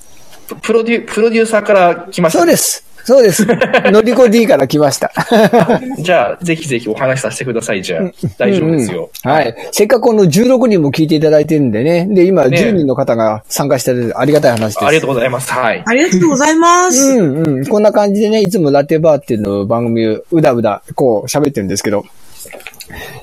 [0.47, 2.39] ププロデュ、プロデューサーから来ました。
[2.39, 2.91] そうです。
[3.03, 3.45] そうです。
[3.91, 5.11] のりこ D から来ました。
[5.99, 7.81] じゃあ、ぜひぜひお話しさせてください。
[7.81, 9.09] じゃあ、大丈夫ですよ。
[9.25, 9.55] うんうんはい。
[9.71, 12.07] せっかくこの16人も聞いていただいてるんでね。
[12.09, 14.85] で、今ね10人の方が参加してる、ありがたい話です。
[14.85, 15.51] ありがとうございます。
[15.51, 15.83] はい。
[15.85, 17.01] ありがとうございます。
[17.01, 17.65] うんうん。
[17.65, 22.05] こんな感じでね、いつもラテバーっていうのを番組をうだうだ、こう喋ってるんですけど。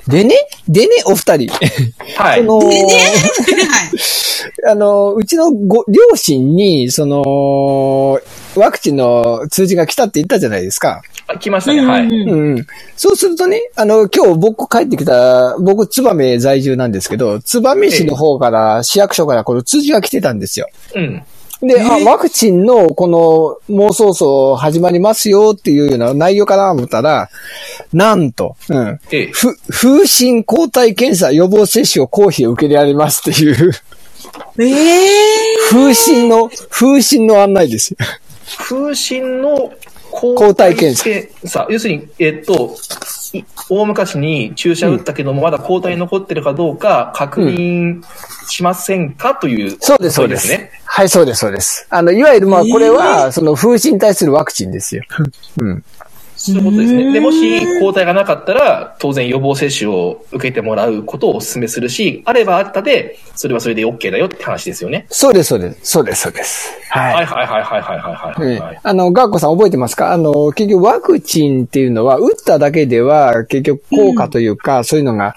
[0.07, 0.35] でね、
[0.67, 1.53] でね、お二人。
[2.17, 2.39] はい。
[2.39, 2.79] その、はい。
[4.67, 8.19] あの、うちのご、両親に、その、
[8.55, 11.01] ワクチンの通知が来たって言ったじゃないですか。
[11.27, 11.85] あ来ましたね。
[11.85, 12.07] はい。
[12.07, 12.67] うん。
[12.95, 20.67] そうするとね、あの、今日僕帰ってきた、僕、燕在住なんですけど、燕市の方から、市役所からこの通知が来てたんですよ。
[20.95, 21.23] うん。
[21.61, 27.29] で、あ、ワクチンのこの、もうそろそろ始まりますよっていうような内容かなと思ったら、
[27.91, 28.99] なんと、うん。
[29.11, 29.31] ええ。
[29.33, 33.71] ふ、風疹抗体検査予防接種を公費を受けられますっていう、
[34.57, 35.09] ええ
[35.69, 37.97] 風疹の、風疹の案内ですよ。
[38.57, 39.71] 風疹の
[40.11, 41.67] 抗抗体検査検査。
[41.69, 42.75] 要するに、えっと、
[43.33, 48.01] い大昔に注射打ったけども、まだ抗体残ってるかどうか確認
[48.47, 49.77] しませんかという。
[49.79, 50.49] そうです、そうです。
[50.49, 50.71] ね。
[50.85, 51.87] はい、そうです、そうです。
[51.89, 55.03] あの、いわゆる、まあ、これは、その、風疹に対するワクチンですよ。
[55.61, 55.83] うん。
[56.41, 57.11] そういうことですね。
[57.11, 65.05] で、もし抗体がなかったら、当然予防接種を受けてもらうことをお勧めするし、あればあったで、それはそれで OK だよって話ですよね。
[65.09, 65.79] そうです、そうです。
[65.83, 66.71] そうです、そうです。
[66.89, 67.13] はい。
[67.13, 68.79] はいはいはいはいはいはい。
[68.81, 70.13] あの、ガーコさん覚えてますか？
[70.13, 75.35] あの、結局ワクチンっていうのは、打っただけでは、結局効果というか、そういうのが、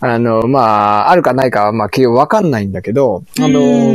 [0.00, 0.60] あの、ま
[1.06, 3.94] あ、あるかないかは、まあ、結局わかんないんだけど、あの、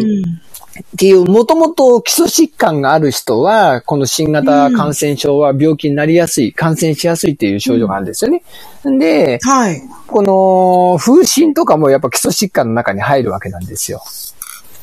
[0.79, 8.43] っていう、もともと基礎疾患がある人は、この新型感染症は病気になりやすい、感染しやすいっていう症状があるんですよね。
[8.83, 9.81] で、はい。
[10.07, 14.01] この、風疹とかもやっぱ基礎疾患の中に入るわけなんですよ。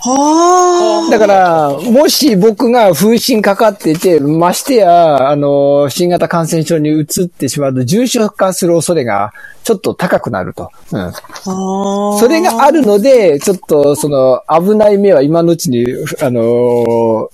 [0.02, 1.10] はあ。
[1.10, 9.32] だから、もし僕が風疹かかってて、ましてや、あの、新型感染症に移ってしまうと、重症化する恐れが
[9.62, 10.70] ちょっと高くなると。
[10.92, 11.00] うん。
[11.00, 12.18] はあ。
[12.18, 15.84] それがあるので、ちょっと、その、危ない目は今のうちに、
[16.22, 17.28] あの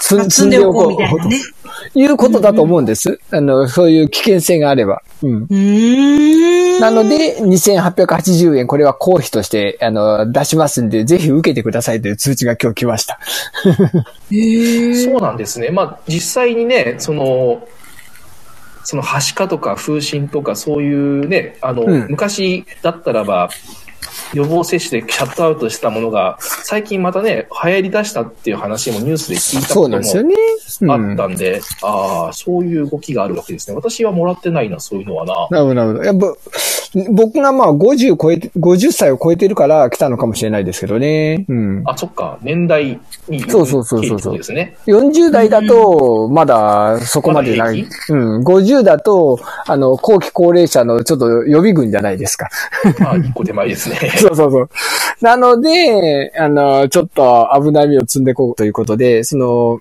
[0.00, 1.36] 積んでおこうみたいなね。
[1.92, 3.20] ということだと思うんです。
[3.30, 5.02] あの、そういう危険性があれば。
[5.22, 5.42] うん。
[5.42, 6.80] うーん。
[6.80, 13.18] なので、2880円、これは公費として、あの、出しますんで、ぜひ受けてくださいという通知が今日来ました。
[14.30, 14.94] へえ。
[14.94, 15.70] そうなんですね。
[15.70, 17.66] まあ、実際にね、その、
[18.84, 23.50] その、はしかとか風疹とかそういうね、あの、うん昔だったらば、
[24.34, 30.34] 予防接種でシャットアウトしたものが、最近またね、流行り出したっていう話もニュースで聞いたそこともうなんですよね。
[30.88, 33.76] あうんったんで、ああ、そういう動きがあるわけですね。
[33.76, 35.48] 私はもらってないな、そういうのはな。
[35.50, 36.04] なるほど、なるほど。
[36.04, 36.34] やっぱ、
[37.10, 41.46] 僕がまあ50超えて、50歳を超えてるから来たのかもしれないですけどね。
[41.48, 41.82] うん。
[41.86, 44.76] あ、そっか、年代にそうそうそうそうそうですね。
[44.86, 47.82] 40代だと、まだそこまでない。
[47.82, 48.44] まだうん。
[48.44, 52.50] 50だと、あの、後期高齢者のちょっと予備軍じゃないですか。
[52.98, 53.98] まあ、一個手前ですね。
[54.22, 54.70] そうそうそう。
[55.20, 59.80] なので、あの、ちょっと危ない目を積んでいこうということで、その、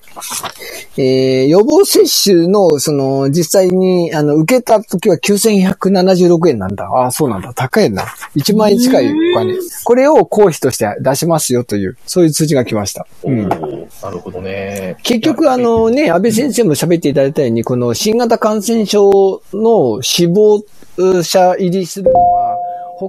[0.97, 6.85] えー予防接種の、その、実際に、あの、受けた時は9176円なんだ。
[6.85, 7.53] ああ、そうなんだ。
[7.53, 8.03] 高いな。
[8.35, 9.55] 1万円近いお金。
[9.83, 13.05] これを公費として出しますよという、そういう通知が来ました。
[13.23, 13.49] うん。
[13.49, 14.97] なるほどね。
[15.03, 20.63] 結局、あのね、安倍先生も喋っていただいたように、この新型感染症の死亡
[21.23, 22.57] 者入りするのは、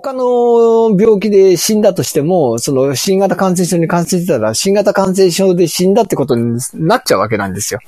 [0.00, 7.80] 他の病気で死んだとしても、その新型感染症に感染してたら、新型感染症で死んだってことになっちゃうわけなんですよ。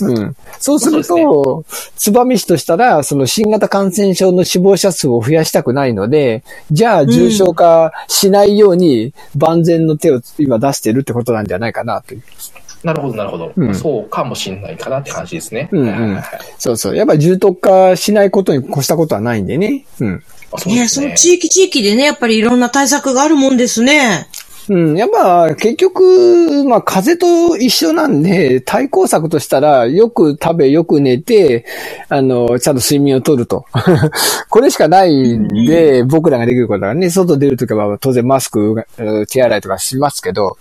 [0.00, 0.36] うん。
[0.58, 1.64] そうすると、
[1.96, 12.22] 燕市としたら、その新型感染症の死亡者数を増やしたくないので、じゃあ重症化しないように万全の手を今出してるってことなんじゃないかなという。
[12.84, 13.52] なるほど、なるほど。
[13.56, 15.70] うんそうかもしんないかなって感じですね。
[15.72, 16.22] うんうん
[16.58, 16.96] そうそう。
[16.96, 19.86] やっぱ重篤化しないことに越したことはないんでね。
[20.00, 20.22] うん。
[20.52, 24.28] あそうねその地域地域でね、やっぱりいろんな対策があるもんですね。
[24.68, 24.96] うん。
[24.96, 31.66] やっぱ、結局、まあ、風邪と一緒なんで、対抗策としたら、よく食べ、よく寝て、
[32.08, 33.64] あの、ちゃんと睡眠をとると。
[34.48, 38.60] これしかないんで、僕らができることはね、外出るときは当然マスク、
[38.98, 40.56] うん手洗いとかしますけど、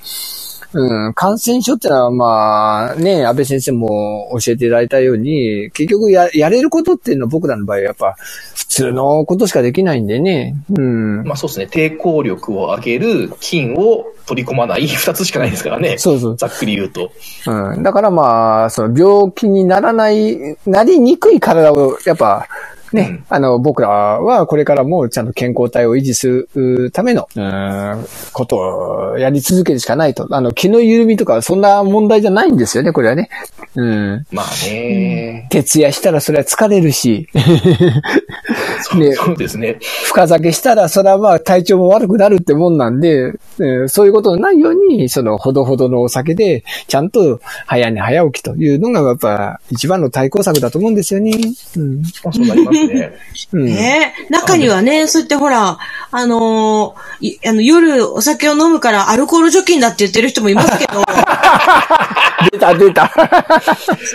[0.73, 8.15] うん、感染症ってのは、まあ、ね、安倍先生も教えていただいたように、結局や、やれることっていうのは僕らの場合はやっぱ、
[8.55, 10.55] 普通のことしかできないんでね。
[10.69, 11.23] うん。
[11.23, 11.65] まあそうですね。
[11.65, 15.97] 抵抗力を上げる菌を取り込まない 二つしかないですからね。
[15.97, 16.37] そうそう。
[16.37, 17.11] ざっくり言うと。
[17.47, 17.83] うん。
[17.83, 22.47] だからまあ、その病気にならない、なりにくい体を、やっぱ、
[22.93, 30.27] ね、うんあの、僕らはこれからもちゃんと健康体を維持するための、うん、ことをやり続けるしかないと。
[30.31, 33.29] あの、気の緩みとかそんな問題じゃないんですよね、これはね。
[33.75, 34.25] うん。
[34.31, 37.27] まあね、徹夜したらそれは疲れるし、
[38.83, 39.77] そうねそうですね。
[40.05, 51.31] 深酒したらそれはまあ体調も悪くなるってもんなんで、えーそういうことのないように、そのほどほどのお酒で、ちゃんと早寝早起きというのがやっぱ一番の対抗策だと思うんですよね。
[51.77, 52.01] うん。
[52.23, 53.13] まあそうなりますね。
[53.53, 53.65] うん。
[53.65, 55.77] ね中にはね、そうやってほら、
[56.11, 61.03] あのーいあの、夜お酒を飲むからアルコール除菌だって言ってる人もいますけど、
[62.51, 63.11] 出た出た。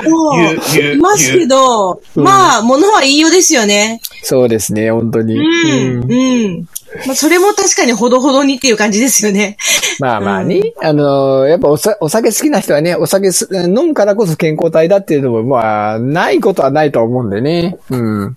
[0.05, 4.01] そういますけど、うんまあ、物は言いようですよね。
[4.23, 5.39] そうですね、本当に。
[5.39, 6.69] うん、うん。
[7.07, 9.57] まあ、それも確かにほどほどにっていう感じですよね。
[9.99, 17.77] まあまあね、あのーやっぱおさお酒好きな人はね、お酒す飲むからこそ健康体だっていうのも、まあ、ないことはないと思うんでね。
[17.91, 18.37] うん。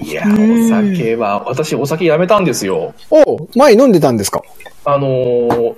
[0.00, 2.94] いや、お酒は、私お酒やめたんですよ。
[3.10, 4.42] お前飲んでたんですか？
[4.84, 5.74] あのー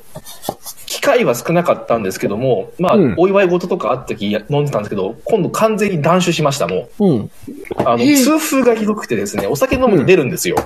[0.86, 7.04] 機会は少なかったんですけども、まあ、うんお祝い事とかあった時や飲んでたんですけど、今度完全に断酒しました、もう。
[7.06, 7.30] うん。
[7.84, 10.56] あの、ええ痛風がひどくてですね、お酒飲むと出るんですよ。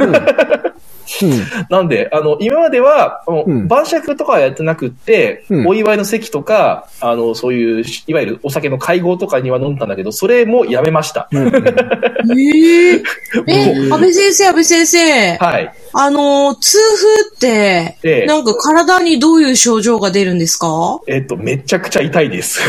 [0.00, 0.12] うん。
[1.70, 11.28] なんで、あの、今までは、あのうん晩酌とかはやってなくって、うんお祝いの席とか、あの、そういう、いわゆるお酒の会合とかには飲んでたんだけど、それもやめました。
[11.32, 11.46] うん。
[12.38, 13.02] ええ
[13.46, 15.36] え、安倍先生、安倍先生。
[15.36, 15.72] はい。
[15.92, 21.00] あのー、痛風って、ええなんか体にどういう症状が出るんですか？
[21.06, 22.60] えっと、めちゃくちゃ痛いです。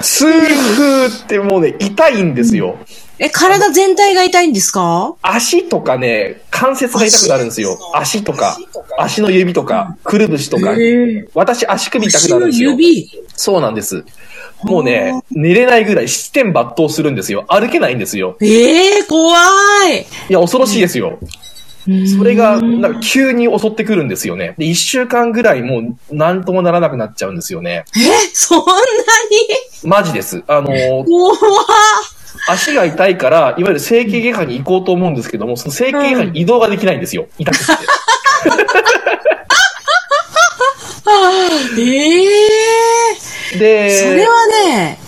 [0.00, 0.26] 痛
[0.76, 2.76] 風ってもうね、痛いんですよ。
[3.20, 5.14] え、体全体が痛いんですか？
[5.22, 7.78] 足とかね、関節が痛くなるんですよ。
[7.94, 8.56] 足とか、
[8.98, 10.74] 足の指とか、くるぶしとか。
[11.34, 12.70] 私、足首痛くなるんですよ。
[12.72, 13.10] 指？
[13.34, 14.04] そうなんです。
[14.62, 17.44] もうね、寝れないぐらい七点抜刀するんですよ。
[17.48, 18.36] 歩けないんですよ。
[18.40, 19.36] ええ怖
[19.88, 20.06] い。
[20.28, 21.18] いや、恐ろしいですよ。
[22.18, 24.54] それが、なんか急に襲ってくるんですよね。
[24.58, 27.84] で、一週間ぐらいもう、なんともならなくなっちゃうんですよね。
[27.96, 28.00] え、
[28.34, 29.88] そんなに？
[29.88, 30.42] マジです。
[30.48, 31.36] あのー怖っ
[32.48, 37.26] 足が痛いから、いわゆる整形外科に行こうと思うんですけども、その整形外科に移動ができないんですよ。
[37.38, 37.64] 痛くて。
[41.78, 42.24] え
[43.54, 44.98] えで、それはね、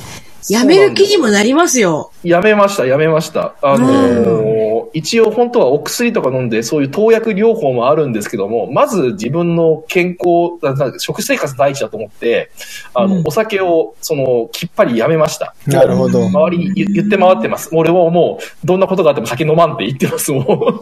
[0.49, 2.11] やめる気にもなりますよ。
[2.23, 3.55] やめました、やめました。
[3.63, 12.51] あのー一応本当はお薬とか飲んで、そういう投薬療法もあるんですけども、まず自分の健康、なな食生活第一だと思って、
[12.95, 15.55] あの、うんお酒を、その、きっぱりやめました。
[15.67, 16.27] なるほど。
[16.27, 17.69] 周りに言言って回ってます。
[17.73, 20.81] 俺はもう、どんなことがあっても酒飲まんって言ってます、もう。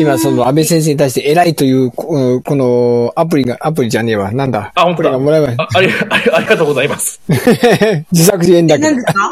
[0.00, 4.30] 今、その、安倍先生に対して偉いという、ここの、アプリが、アプリじゃねえわ。
[4.32, 4.72] なんだ？
[4.74, 7.20] あ本当だもらえばあありありありがとうございます。
[8.12, 9.00] 自作自演だけど何で。
[9.02, 9.30] すか？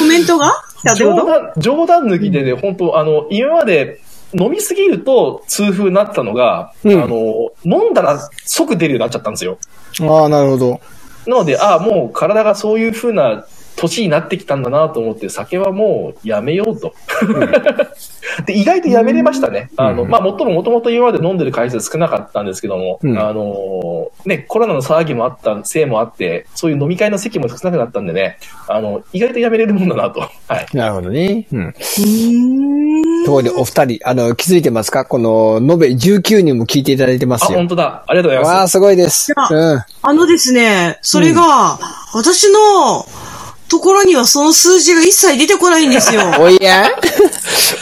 [0.00, 0.52] コメントが？
[0.96, 4.00] 冗談、冗談抜きでね、本当あの、今まで
[4.38, 9.58] 飲みすぎると痛風になったのが、うんあの、飲んだら即出るようになっちゃったんですよ。
[10.02, 10.80] ああ、なるほど。
[11.26, 16.94] なので、ああ、もう体がそういう風な年になってきたんだなと思って、酒はもうやめようと。
[18.46, 19.70] で、意外とやめれましたね。
[19.76, 30.20] あの、うんまあ、もっとももともと今まで飲んでる回数少なかったんですけども、うんあの、ね、コロナの騒ぎもあったせいもあって、そういう飲み会の席も少なくなったんでね、あの、意外とやめれるもんだなと。
[30.48, 30.66] はい。
[30.72, 31.46] なるほどね。
[31.52, 31.66] うん。
[31.66, 35.04] うーんところで、お二人、あの、気づいてますか？
[35.04, 37.68] この、延べ19人も聞いていただいてまあ、すよ本。
[37.68, 38.04] 当だ。
[38.06, 38.72] ありがとうございわあ、ます。
[38.72, 39.26] すごいです。
[39.26, 39.82] じゃうん。
[40.02, 41.78] あのですね、それが、
[42.12, 43.06] 私の
[43.74, 46.22] ところにはその数字が一切出てこないんですよ。
[46.38, 46.88] おいや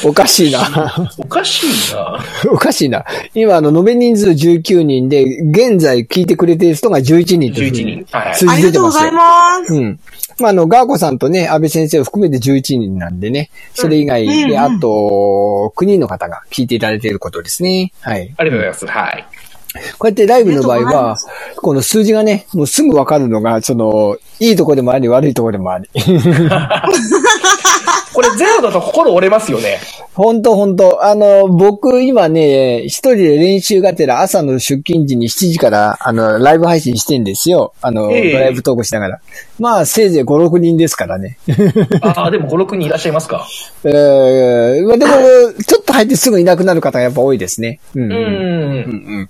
[0.03, 1.13] おかしいな。
[1.19, 2.25] おかしいな。
[2.51, 3.05] おかしいな。
[3.35, 9.75] 今、あの、延べ人数19人で、現在聞いてくれている人が11人というふうに11人はい数ありがとうござい字出てます。
[9.75, 10.01] うん。
[10.39, 17.93] まあ、あの、ガーコさんとね、安倍先生を含めて11人なんでね、それ以外で、うんうんあと、9人の方が聞いていただいていることですね。
[18.01, 18.33] はい。
[18.39, 18.87] ありがとうございます。
[18.87, 19.27] はい。
[19.99, 21.17] こうやってライブの場合は、
[21.57, 25.89] この数字がね、もうすぐわかるのが、その、いいとこでもあり、悪いとこでもあり。
[28.15, 29.81] これゼロだと心折れますよね。
[30.13, 31.05] ほんとほんと。
[31.05, 37.73] あの、僕今ね、一人で練習がてら朝の出勤時に7時から、あの、ライブ配信してんですよ。
[37.81, 39.21] あの、ええドライブトークしながら。
[39.59, 41.39] まあ、せいぜい5、6人ですからね。
[42.03, 43.47] ああ、でも5、6人いらっしゃいますか？
[43.85, 45.13] えー、まあでも、
[45.67, 47.81] ちょっと入ってすぐいなくなる方がやっぱ多いですね。
[47.95, 48.15] うん、う。
[48.15, 48.21] うん
[49.23, 49.29] ん。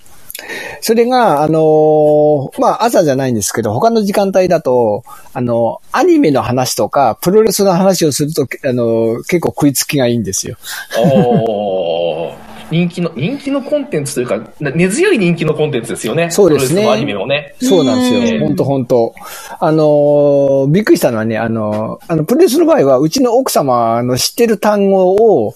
[0.81, 10.57] それが、あのーまあ、朝じゃないんですけど、他の時間帯だと、あの、アニメの話とか、プロレスの話をすると、あのー結構食いつきがいいんですよ。
[10.99, 16.31] おー人気の、人気のコンテンツというか、な根強い人気のコンテンツですよね。
[16.31, 17.55] そうですねアニメもね。
[17.61, 18.47] そうなんですうんよ。
[18.47, 19.15] 本当本当
[19.61, 25.53] あのーびっくりしたのはね、あのーあの、プロレスの場合は、うちの奥様の知ってる単語を、ん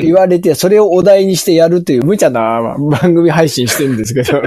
[0.00, 4.42] 言われて、それをお題にしてやるという無茶な番組配信してるんですけど、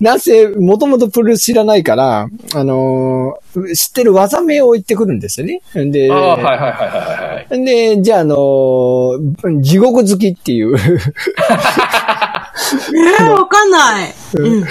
[0.00, 5.62] なぜ、もともとプロレス知らないから、あのー知ってる技名を言ってくるんですよね。
[5.74, 7.64] で、はいはいはいはいはい。
[7.64, 10.76] で、じゃあ、あのー地獄好きっていう、
[12.56, 14.14] えー、わかんない。
[14.34, 14.64] うん。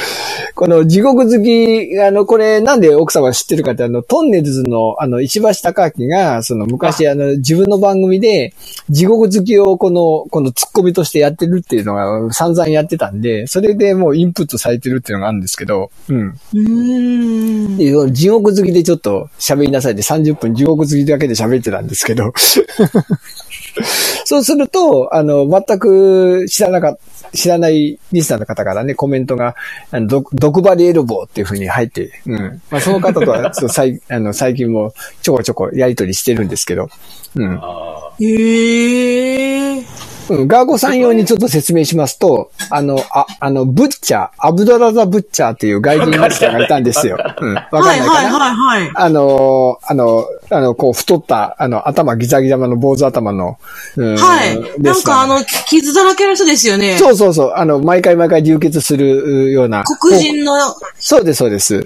[0.56, 8.54] この地獄好き、あの、これなんで奥様が知ってるかって、あの、トンネルズの、あの、石橋貴明が、その昔、あの、自分の番組で、
[8.90, 16.28] 地獄好きをこの、このツッコミとしてやってるっていうのが散々やってたんで、それでもうインプットされてるっていうのがあるんですけど、うん。
[16.28, 18.14] うーん。
[18.14, 22.34] 地獄好きでちょっと喋りなさいで30分地獄好きだけで喋ってたんですけど、
[24.26, 26.98] そうすると、あの、全く知らなかっ
[27.36, 29.56] 知らないリスナーの方からね、コメントが、
[29.92, 32.62] あの、毒毒針エルボーっていう風に入って、うん。
[32.70, 36.90] まあ、その方とは、そう最、 あの、最近もちょこちょこやりとりしてるんですけど、
[37.36, 37.60] うん。
[37.62, 40.05] あへえ。
[40.30, 47.18] うん、ガーゴさん用にちょっと説明しますと、あの、あ、あの、ブッチャー、アブドラザ・ブッチャーっていう外人マスターがいたんですよ。
[47.40, 47.56] うん。
[47.56, 48.92] わかんなはいいかな、はいはいはい。
[48.96, 53.58] あのーあの、あの、こう、太った、あの、頭ギザギザの坊主頭の、
[53.98, 54.82] うんはい。
[54.82, 56.98] なんかあ、の、傷だらけの人ですよね。
[56.98, 59.84] そうそうそう、あの、毎回毎回流血するような。
[59.84, 60.54] 黒人の。
[60.54, 61.76] はそうです、そうです。
[61.76, 61.78] い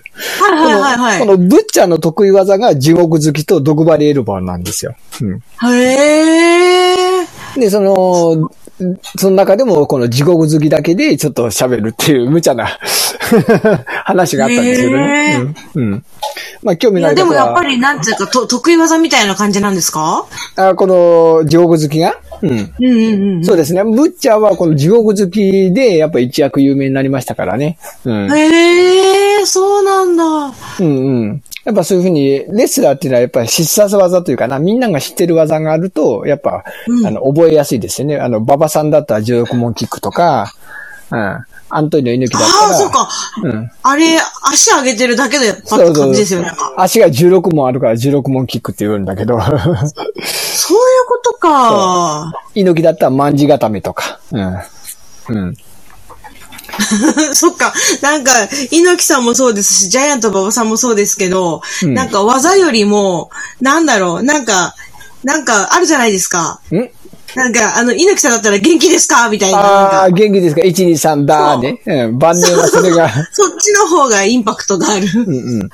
[0.42, 1.20] はいはいはい。
[1.20, 4.96] このブッチャーの得意技が地獄好きと毒針エルボーなんですよ。
[5.22, 5.40] うん。
[5.74, 6.99] へえ。
[7.58, 8.50] で、その、
[9.18, 12.66] その中でも、この地獄好きだけでちょっと喋るっていう無茶な
[14.06, 15.34] 話があったんですけどね。
[15.34, 15.42] へー
[15.76, 15.92] うん。
[15.92, 16.04] うん。
[16.64, 17.28] まあ、興味ない方は。
[17.28, 20.26] でもやっぱり、なんつうか、と、得意技みたいな感じなんですか？
[20.56, 22.16] あこの地獄好きが？
[22.42, 22.50] うん。
[22.52, 23.46] うんうんうん。
[23.46, 23.84] そうですね。
[23.84, 27.78] ブッチャーはこの地獄好きで、やっぱ一躍有名になりましたからね。
[28.06, 28.32] うん。
[28.38, 30.24] へえ、そうなんだ。
[30.80, 30.90] うんう
[31.26, 31.44] ん。
[31.66, 38.18] やっぱそういうふうに、レスラーっていうのはやっぱり必殺技というかな、みんなが知ってる技があると、やっぱ、うんあの、覚えやすいですよね。
[38.18, 40.54] あの、馬場さんだったら16問キックとか、
[41.12, 41.46] うん。
[41.72, 43.10] アントニオ猪木だったら、ああ、そうか。
[43.44, 43.72] うん。
[43.84, 44.18] あれ、
[44.52, 46.52] 足上げてるだけで、パッと感じですよね。
[46.78, 49.86] 足が16問あるから16問キックって言うんだけど、そういう
[51.08, 52.32] ことか。
[52.56, 54.58] 猪木だったら万字固めとか、うん。
[55.30, 55.56] うん。
[57.34, 57.74] そっか。
[58.02, 58.32] なんか、
[58.72, 63.30] 猪木さんもそうですし、ジャイアント馬場さんもそうですけど、うんなんか技よりも、
[63.62, 64.76] なんだろう、なんか、
[65.24, 66.62] なんかあるじゃないですか。
[66.72, 66.90] ん
[67.36, 69.30] なんか、あの、猪木さんだったら元気ですか？
[69.30, 69.58] みたいな。
[69.60, 71.82] ああ、元気ですか ?1、2、3だーね。
[71.86, 72.18] うん。
[72.18, 75.08] 晩年はそれが、 そっちの方がインパクトがある。
[75.16, 75.70] うんうん。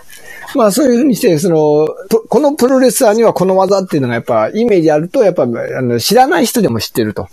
[0.56, 7.28] まあそういうふうにして、その、とこのプロレスラーにはこの技っていうのがやっぱイメージあると、やっぱあの知らない人でも知ってると。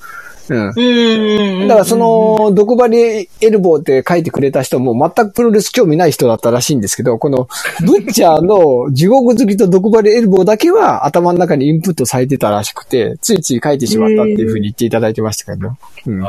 [0.49, 1.69] うん。
[1.69, 7.49] だからその、毒針エルボーって書いてくれた人も全くプロレス興味ない人だったらしいんですけど、この
[7.81, 15.77] ブッチャーの地獄好きと毒針エルボーだけは頭の中にインプットされてたらしくて、ついつい書いてしまったっていうふうに言っていただいてましたけど。
[16.07, 16.23] うん。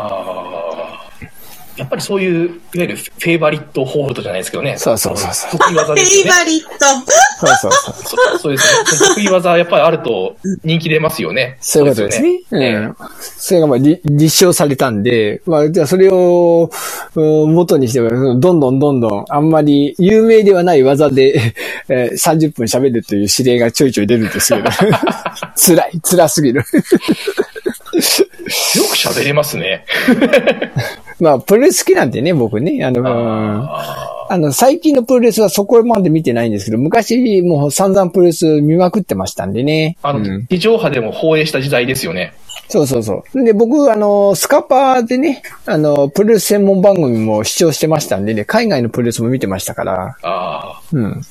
[1.76, 4.78] あやっぱりそういう、いわゆるフェイバリットホールドじゃないですけどね。
[4.78, 6.30] そうそうそうそう得意技フェイですよね。
[6.32, 6.70] バリット。
[7.48, 7.94] そうそうそう。
[8.38, 9.08] そそうですね。
[9.16, 11.58] 得意技やっぱりあると人気出ますよね。
[11.62, 12.40] そういうことですね。
[12.50, 12.96] そうようん。
[13.20, 16.70] それがまあ立立証されたんで、まあじゃあそれを
[17.16, 21.54] うん元にしてどんどんどんどんあんまり有名ではない技で、
[21.90, 24.70] えー30分喋るという指令がちょいちょい出るんですけど。
[25.56, 26.60] 辛い、辛すぎる。
[26.60, 26.64] よ
[28.86, 29.86] く喋れますね。
[31.24, 32.84] まあ、プロレス好きなんでね、僕ね。
[32.84, 39.98] あの、うんああの、最近のプロレスはそこまで見てないんですけど、昔もう散々プロレス見まくってましたんでね。
[40.02, 42.34] あの、うん地上波でも放映した時代ですよね。
[42.68, 43.44] そうそうそう。
[43.44, 51.22] で、僕、あの、スカパーでね、あの、プロレス専門番組も視聴してましたんでね、海外のプロレスも見てましたから、あうん。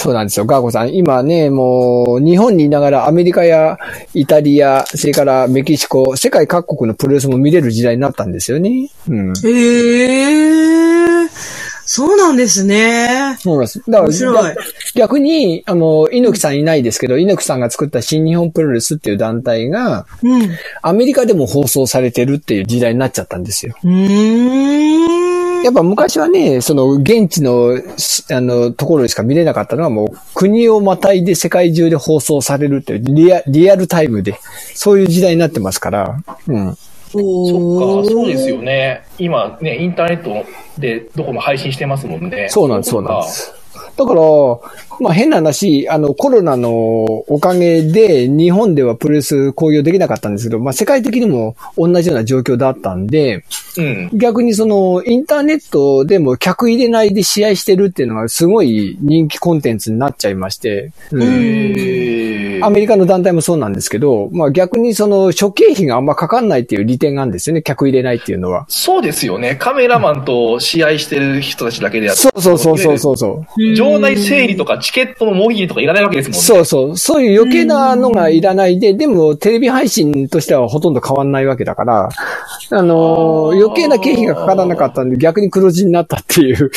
[0.00, 0.46] そうなんですよ。
[0.46, 0.94] ガーコさん。
[0.94, 3.76] 今ね、もう、日本にいながらアメリカや
[4.14, 8.88] イタリア、それからメキシコ、世界各国のプロレスも見れる時代になったんですよね。
[9.10, 9.32] うん。
[9.44, 11.28] へえ。
[11.92, 13.36] そうなんですね。
[13.40, 13.78] そうなんです。
[13.80, 14.64] だから面白い逆
[14.94, 20.50] 逆に、あの、猪木さんいないですけど、猪木さんが作った新日本プロレスっていう団体が、うん。
[20.82, 23.74] アメリカでも放送されてるっていう時代になっちゃったんですよ。
[23.82, 25.64] うーん。
[25.64, 34.38] やっぱ昔はね、その現地の、すあの、ところでしか見れなかったのはもう国をまたいで世界中で放送されるっていうリアリアルタイムで、
[34.76, 36.78] そういう時代になってますから、うん。
[37.10, 38.56] そおっか、そうですよ。
[38.56, 39.02] よね。
[39.18, 40.46] 今ね、インターネット
[40.78, 42.48] でどこも配信してますもんね。
[42.48, 43.59] そうなんです、そうなんです。
[43.96, 44.20] だから、
[45.00, 53.44] まあ変な話、あの、コロナのおかげで、日本ではプロレス興行できなかったんですけど、まあ世界的にも同じような状況だったんで、
[53.76, 54.10] うん。
[54.12, 68.66] 逆にその、インターネットでも客入れないで試合してるっていうのがすごい人気コンテンツになっちゃいまして、うんアメリカの団体もそうなんですけど、まあ逆にその諸経費があんまかかんないっていう利点があるんですよね、客入れないっていうのは。
[68.68, 69.56] そうですよね。
[69.56, 73.59] カメラマンと試合してる人たちだけでやってそうそうそうそうそうそう。
[73.76, 76.40] 場内整理とかチケットの模擬とかいらないわけですもんね。
[76.40, 76.96] そうそう。
[76.96, 82.08] そういう余計なのがいらないで、でもテレビ配信としてはほとんど変わんないわけだから、
[82.70, 86.70] あのー余計な経費がかからなかったんで逆に黒字になったっていう。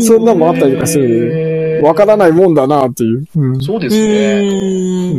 [0.00, 1.80] そんなのもあったりとかする。
[1.82, 3.24] わからないもんだなっていう。
[3.36, 5.16] うんうそうですね。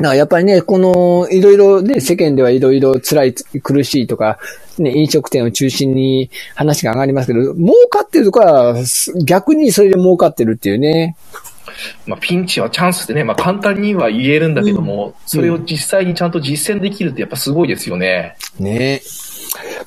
[0.00, 4.38] だからやっぱりね、この、いろいろね、世間ではいろいろ辛い、苦しいとか、
[4.78, 11.16] ね、飲食店を中心に話が上がりますけど、儲かってるとこは、す逆にそれで儲かってるっていうね。
[12.06, 18.36] まあ、ピンチはチャンスってね、まあ、簡単には言えるんだけども、それを実際にちゃんと実践できるってやっぱすごいですよね。
[18.58, 19.00] ね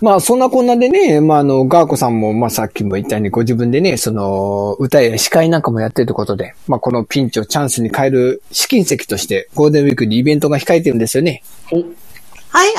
[0.02, 11.44] まあ、そんなこんなでね、まあ、あの、ガーコさんも、まあ、さっきも言ったように、ご自分でね、その、歌や司会なんかもやってるということで、まあ、このピンチをチャンスに変える試金石として、ゴールデンウィークにイベントが控えてるんですよね。
[11.72, 11.88] お、はい、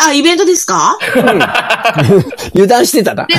[0.09, 0.99] あ、イベントですか？
[2.55, 3.26] 油断してたな。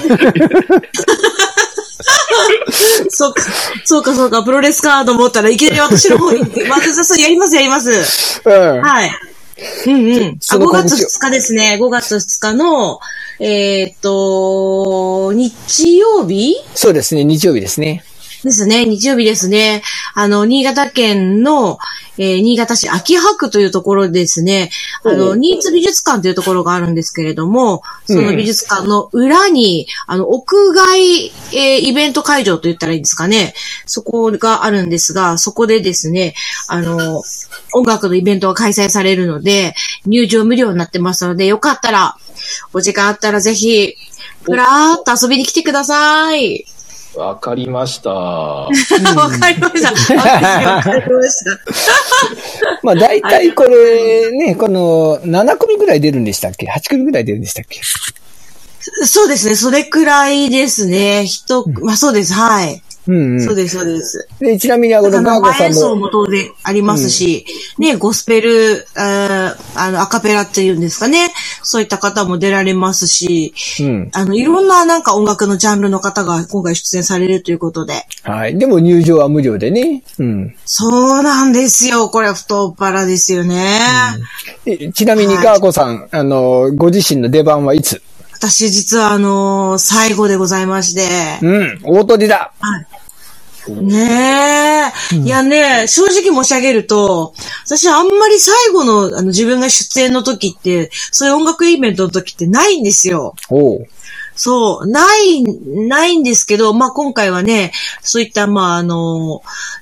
[3.10, 3.44] そうか、
[3.86, 8.42] そうか、そうか、プロレスかと思ったらいきなり私の方に、まず、そう、やります、やります。
[8.44, 8.82] うん。
[8.82, 9.12] はい。
[9.86, 10.24] うんうん。
[10.24, 11.78] あ、5その告知を月2日ですね。
[11.80, 13.00] 5月2日の、
[13.40, 16.56] えーっと、日曜日？
[16.76, 18.04] そうですね、日曜日ですね。
[18.44, 18.86] ですね。
[18.86, 19.84] 日曜日ですね。
[20.16, 21.78] あの、新潟県の、
[22.18, 24.70] えー新潟市秋葉区というところでですね、
[25.04, 33.54] あの、新津美術館というところがあるんですけれども、その美術館の裏に、あの、屋外、えーイベント会場と言ったらいいんですかね。
[33.86, 36.36] そこがあるんですが、そこでですね、
[36.68, 37.24] あの、
[37.74, 39.74] 音楽のイベントが開催されるので、
[40.06, 42.18] 入場無料になってますので、よかったら、
[42.74, 43.96] お時間あったらぜひ、
[44.44, 46.66] ふらーっと遊びに来てください。
[47.20, 48.10] わかりました。
[48.12, 48.72] わか
[49.52, 50.18] りました。
[50.18, 51.60] わかりました。
[52.82, 57.80] まあ大体これね、この7組ぐらい出るんでしたっけ ?8 組ぐらい出るんでしたっけ？
[59.06, 59.56] そうですね。
[59.56, 61.26] それくらいですね。
[61.26, 62.34] 人、まあそうです。
[62.34, 62.82] はい。
[63.08, 63.42] うんうん。
[63.42, 64.28] そうです、そうです。
[64.40, 67.46] で、ちなみにあの、ガーゴ生さんの、演奏も当然ありますし、
[67.78, 71.34] ね、ゴスペル、あーあの、アカペラっていうんですかね。
[71.62, 74.10] そういった方も出られますし、うん。
[74.14, 78.06] あの、いろんななんか音楽のジャンルの方が今回出演されるということで。
[78.24, 78.58] はい。
[78.58, 80.04] でも入場は無料でね。
[80.20, 80.56] うん。
[80.66, 82.10] そうなんですよ。
[82.10, 83.80] これ太っ腹ですよね。
[84.66, 88.02] でちなみにはいガーゴさん、あの、ご自身の出番はいつ？
[88.34, 91.46] 私実はあのー最後でございまして。
[91.46, 91.80] うん。
[91.84, 92.88] 大鳥だはい。
[93.72, 95.16] ねえ。
[95.16, 97.34] いやね、正直申し上げると、
[97.66, 103.36] 私あんまり最後のあの自分が出演の時って、そういう音楽イベントの時ってないんですよ。
[104.36, 105.44] そう、ない、
[105.88, 107.72] ないんですけど、まあ今回はね、
[108.02, 109.42] そういった、まああの、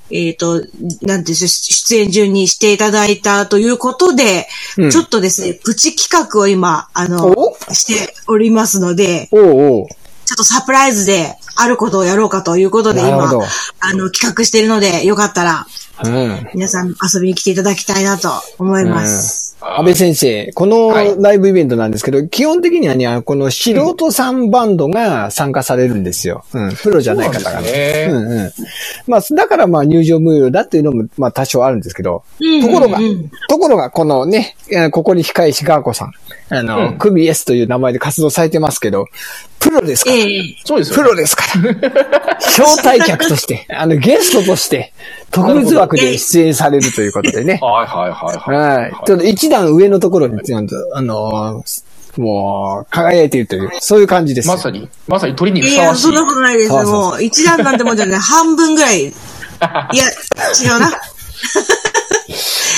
[0.09, 4.47] えっ、と、なんていうんですか出演順にしていただいたということで、
[4.77, 9.41] うんちょっとですね、プチ企画を今、あのお、しておりますので、おう
[9.81, 9.87] おう。
[10.25, 15.67] ちょっとサプライズであることをやろうかということで今、あの、企画しているので、よかったら、
[16.03, 16.49] うん。
[16.53, 19.50] 皆さん遊びに来ていただきたいなと思います。
[19.61, 26.43] 安倍先生、このはいライブイベントなんですけど、基本的にはね、この素人さんバンドが参加されるんですよ。
[26.53, 26.75] うん。
[26.75, 28.51] プロじゃない方がねうんうん。
[29.05, 32.99] まあ、だからまあ入場無料だっていうのも、まあ多少あるんですけど、うんところが
[33.47, 36.11] ところが、このね、えーここに控えしガーコさん、
[36.49, 39.05] あの、うんクミ S という名前で活動されてますけど、
[39.59, 40.17] プロですから。
[40.17, 42.31] ええそうですよ、プロですから。
[42.41, 44.91] 招待客として、あの、ゲストとして、
[45.31, 47.59] 特別枠で出演されるということでね。
[47.63, 48.81] はいはいはいはい。
[48.81, 48.93] はい。
[49.05, 51.83] ちょっと一段上のところに、ちゃんと、あのー
[52.17, 54.55] もう、輝いているという、そういう感じですよ。
[54.55, 56.01] まさに、まさに鳥にふいや、さわしい。
[56.03, 56.69] そんなことないです。
[56.69, 58.19] そうそうそうもう、一段なんてもんじゃない。
[58.19, 59.03] 半分ぐらい。
[59.05, 60.91] いや、違うな。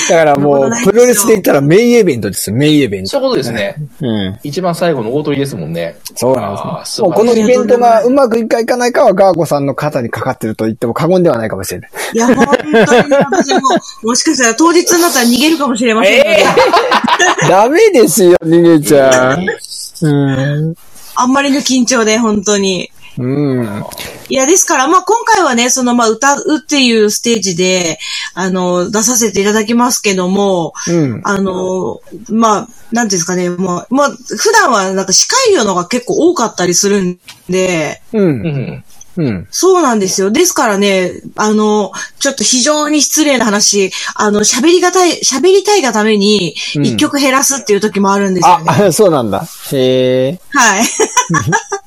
[0.08, 3.10] だからもう、プロレスで言ったらメインイベントですよ、メインイベント。
[3.10, 3.76] そういうことですね。
[4.00, 4.38] うん。
[4.42, 5.96] 一番最後の大鳥ですもんね。
[6.14, 7.08] そうなんですね。
[7.08, 11.90] もうこのイベントがうまくいくかいかないかはガーコさんの肩にかかってると言っても過言ではないかもしれない。
[12.14, 12.74] いや、本当に
[13.12, 13.60] 私も、
[14.02, 16.44] もしかしたら当日になったら逃げるかもしれませんので、
[17.48, 20.06] ダメですよ、逃げちゃう。
[20.06, 20.74] うん。
[21.16, 22.90] あんまりの緊張で、本当に。
[23.18, 23.84] うん。
[24.28, 27.98] いや、ですから、まあ、今回はね、その、まあ、歌うっていうステージで、
[28.34, 31.20] あの、出させていただきますけども、うん。
[31.24, 32.00] あの、
[32.30, 37.18] まあ、なんですかね、もう、まあ、普段はなんか司会業のが結構多かったりするん
[37.48, 38.20] で、う。
[38.20, 38.84] うんん。
[39.16, 39.46] うん。
[39.50, 40.30] そうなんですよ。
[40.30, 48.64] ですからね、あの、ちょっと非常に失礼な話、あの、喋りがたい、喋りたいがために、うん一曲減らすっていう時もあるんですよね。
[48.66, 49.46] あ、 そうなんだ。
[49.72, 50.40] へえ。
[50.50, 50.84] はい。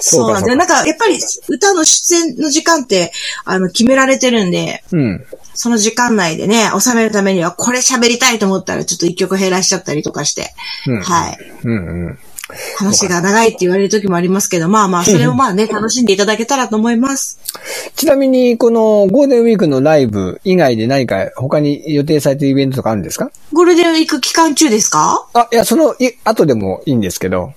[0.00, 0.56] そうなんですよ。
[0.56, 3.12] なんか、やっぱり歌の出演の時間って、
[3.44, 5.24] あの、決められてるんで、うん。
[5.54, 10.52] その時間内でね、収めるためには、これ喋りたいと思ったら、ちょっと一曲減らしちゃったりとかして、
[10.86, 11.38] うんはい。
[11.64, 12.18] うんうん。
[12.78, 17.38] 話が長いって言われる時もありますけど、まあまあ、それを まあね、楽しんでいただけたらと思います。
[17.96, 23.30] ちなみに、このゴールデンウィークのライブ以外で何か他に予定されているイベントとかあるんですか？
[23.52, 25.26] ゴールデンウィーク期間中ですか？
[25.32, 27.52] あ、いや、その、い、後でもいいんですけど。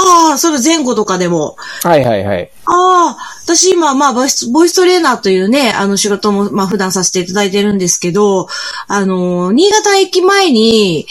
[0.00, 1.56] ああ、その前後とかでも。
[1.82, 2.50] はいはいはい。
[2.66, 8.48] ああ、私今、まあボイス、ボイストレーナーというね、あの仕事も、まあ普段させていただいてるんですけど、
[8.88, 11.06] あの、新潟駅前に、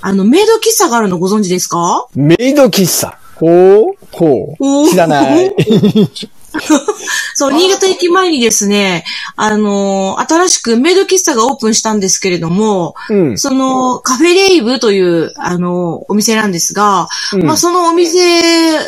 [0.00, 2.06] あの、メイド喫茶があるのご存知ですか？
[2.14, 3.18] メイド喫茶。
[3.34, 3.46] ほ
[3.92, 4.88] うほう。
[4.88, 5.54] 知らない。
[7.34, 9.04] そう、新潟駅前にですね、
[9.36, 13.38] あの、新しくメイド喫茶がオープンしたんですけれども、うん。
[13.38, 18.78] その、カフェレイブという、あの、お店なんですが、うんまあ、そのお店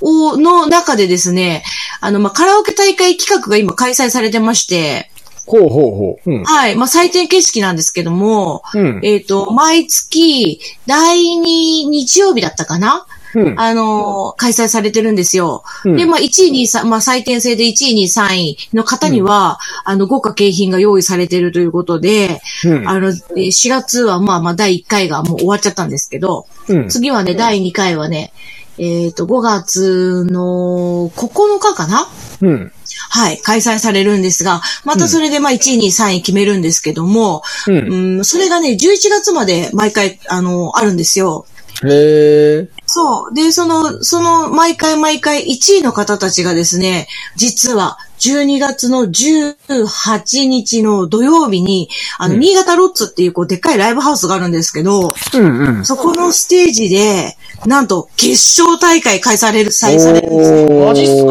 [0.00, 1.64] を、の中でですね、
[2.00, 5.10] あの、まあ、カラオケ大会企画が今開催されてまして、
[5.46, 6.30] ほうほうほう。
[6.30, 6.44] うん。
[6.44, 9.00] はい、まあ、採点形式なんですけども、うん。
[9.04, 13.06] えっ、と、毎月、第2日曜日だったかな
[13.36, 13.60] うん。
[13.60, 15.62] あの、開催されてるんですよ。
[15.84, 26.88] うんで、まあ、1位、2位、3まあ、採点制で1位、2位、3位の方には、あの、豪華景品が用意されているということで、うんあの、えー4月はまあまあ第1回がもう終わっちゃったんですけど、うん。
[26.88, 28.32] 次はね、第2回はね、
[28.78, 32.06] えっ、と、5月の9日かな？
[32.42, 32.72] うん。
[33.08, 38.16] はい、開催されるんですが、またそれでまあ1位、2位、3位決めるんですけども、うん。
[38.18, 41.46] うん、それがね、11月まで毎回、あの、あるんですよ。
[41.84, 42.68] へえ。
[42.86, 43.34] そう。
[43.34, 55.84] で、その、その、毎回毎回1位の方たちがですね、実は、12月の18日の土曜日に、あの、新潟ロッツっていう、こう、でっかいライブハウスがあるんですけど、うんうん。
[55.84, 58.32] そこのステージで、なんと、決
[58.62, 60.64] 勝大会開催される、開催されるんですね。
[60.64, 61.26] おーマジっす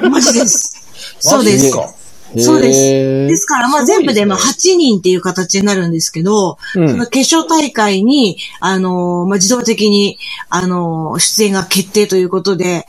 [0.00, 0.08] か？
[0.08, 0.82] マジです。
[1.20, 1.76] そうです。
[1.76, 1.99] マジっ
[2.38, 2.80] そうです。
[3.28, 6.88] ですから、まあ全部でまあ8人っていう形になるんですけど、うん。
[6.90, 10.18] その決勝大会に、あのーまあ自動的に、
[10.48, 12.86] あのー出演が決定ということで、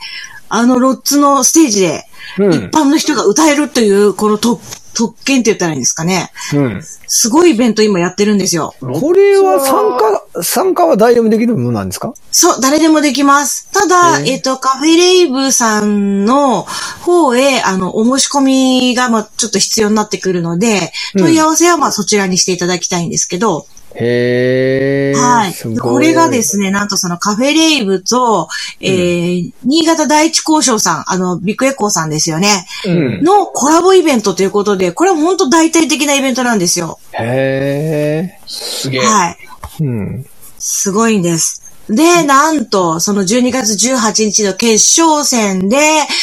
[0.48, 2.04] あのロッツのステージで、
[2.38, 2.52] うん。
[2.52, 4.60] 一般の人が歌えるという、この特、
[4.94, 6.30] 特権って言ったらいいんですかね。
[6.54, 6.82] うん。
[6.82, 8.74] すごいイベント今やってるんですよ。
[8.80, 9.98] これは参
[10.34, 12.14] 加、参加は誰でもできるものなんですか？
[12.30, 13.68] そう、誰でもできます。
[13.72, 25.18] ただ、えっ、と、カフェレイブさんの方へ、あの、お申し込みが、まあ、ちょっと必要になってくるので、うん問い合わせは、まあ、そちらにしていただきたいんですけど、へえ。
[25.18, 28.48] はいいこれがですね、なんとそのカフェレイブと、
[28.80, 33.22] えー新潟第一交渉さん、あの、ビッグエコーさんですよね、うん。
[33.22, 36.98] のコラボイベントということで、これは本当大体的なイベントなんですよ。
[37.12, 38.40] へえ。
[38.46, 39.00] すげえ。
[39.00, 39.36] はい。
[39.80, 40.26] うん。
[40.58, 41.62] すごいんです。
[41.94, 45.76] で、なんと、その12月18日の決勝戦で、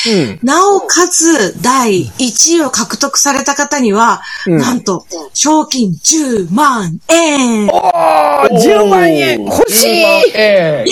[0.07, 0.47] うん。
[0.47, 4.57] なおかつ第1位を獲得された方には、うん。
[4.57, 7.67] なんと、賞金10万円。
[7.67, 9.45] イああ、10万円。
[9.45, 10.34] 欲し10万円。
[10.34, 10.86] エ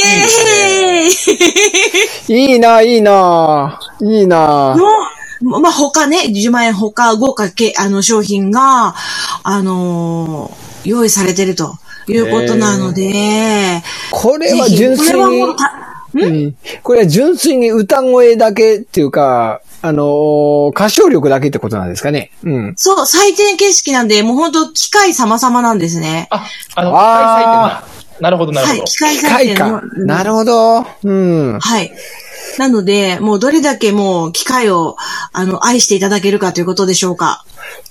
[2.28, 2.46] ーイ。
[2.46, 4.76] いいいな、いいな、いいな。
[4.76, 8.96] の、まあ、他ね、10万円他豪華け、あの、商品が、
[9.44, 11.76] あのー用意されてると
[12.14, 13.82] いうことなので、
[14.12, 15.74] これは純粋にこれはもう、た
[16.14, 22.32] うんこれは純粋に歌声だけっていうか、あのー歌唱力だけってことなんですかね。
[22.44, 22.74] うん。
[22.78, 26.28] そう、採点形式なんで、もう本当機械様々なんですね。
[26.32, 26.46] あ、
[26.76, 28.22] あの、あー開催ってな。
[28.22, 28.88] なるほど、なるはい、ほど。
[28.92, 29.82] 機械採機械か。。
[29.98, 30.86] なるほど。
[31.04, 31.60] うん。
[31.60, 31.94] はい。
[32.58, 34.96] なので、もうどれだけもう機械を、
[35.34, 37.44] あの、愛していただけるかということでしょうか。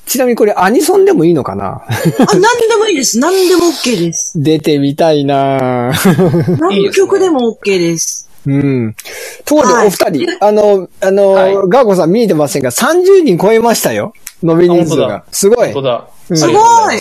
[0.06, 1.82] ちなみにこれアニソンでもいいのかな？
[1.84, 3.18] あ、何でもいいです。
[3.18, 4.32] 何でも OK です。
[4.40, 5.92] 出てみたいな
[6.60, 8.25] 何曲でも OK です。
[8.46, 8.94] うん。
[9.44, 14.12] ところで、はいお二人、あの、あの、はいガーコさん見えてませんが、30人超えましたよ。
[14.42, 15.24] 延べ人数が。
[15.32, 15.82] すごい本当。
[15.82, 16.08] だ。
[16.10, 16.52] うんすご
[16.92, 16.96] い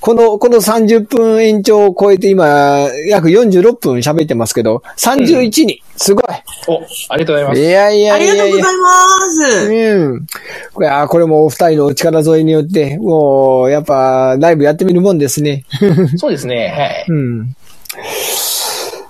[0.00, 5.78] この、この30分延長を超えて今、約46分喋ってますけど、31人。
[5.96, 6.24] すごい。
[6.68, 7.60] お、ありがとうございます。
[7.62, 8.76] いやいやありいやいやがとうござい。
[8.76, 8.90] ま
[9.30, 9.72] す。
[9.72, 10.26] うん。
[10.74, 15.64] これ、あこれもお二人のお力添えによって、もう、やっぱ、ライブやってみるもんですね。
[16.18, 16.68] そうですね。
[16.76, 17.04] はい。
[17.08, 17.56] うん。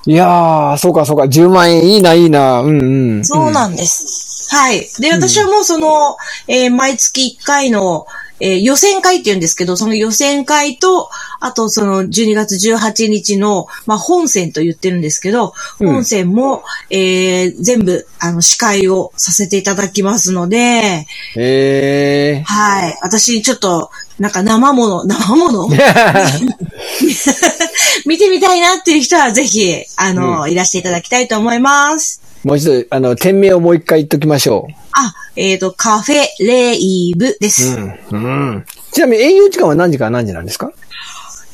[0.07, 2.61] いやー、そうかそうか、10万円いいな、いいな。
[2.61, 2.80] うん
[3.16, 3.24] うん。
[3.24, 4.55] そうなんです。
[4.55, 4.86] はい。
[5.00, 8.07] で、私はもうその、えー毎月1回の、
[8.38, 11.09] えー予選会って言うんですけど、その予選会と、
[11.40, 22.98] あとその12月18日の、まあ、本戦と言ってるんですけど、うん本戦も、えー全部、あの、司会をさせていただきますので、えはい。
[23.02, 25.68] 私、ちょっと、なんか生もの、生もの？
[25.68, 25.76] ー。
[28.07, 32.20] 見てみたいなっていう人は、ぜひ、あの、いらしていただきたいと思います。
[32.45, 37.74] もう一度、あの、店名をもう一回言っときましょあ、えっ、と、カフェレイブです。
[37.76, 37.97] う。
[38.12, 38.24] うん。
[38.24, 38.28] う
[38.59, 38.64] ん。
[38.93, 40.70] ちなみに営業時間は何時から何時なんですか？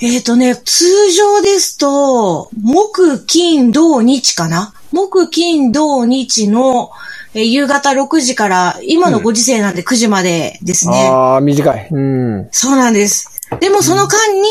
[0.03, 4.73] えっ、とね、通常ですと、木、金、土、日かな？
[4.93, 6.91] 木、金、土、日の、
[7.35, 11.09] えー夕方6時から、今のご時世なんで9時までですね。
[11.09, 11.89] ああ、短い。
[11.93, 12.49] うん。
[12.51, 13.30] そうなんです。
[13.59, 14.43] でもその間に、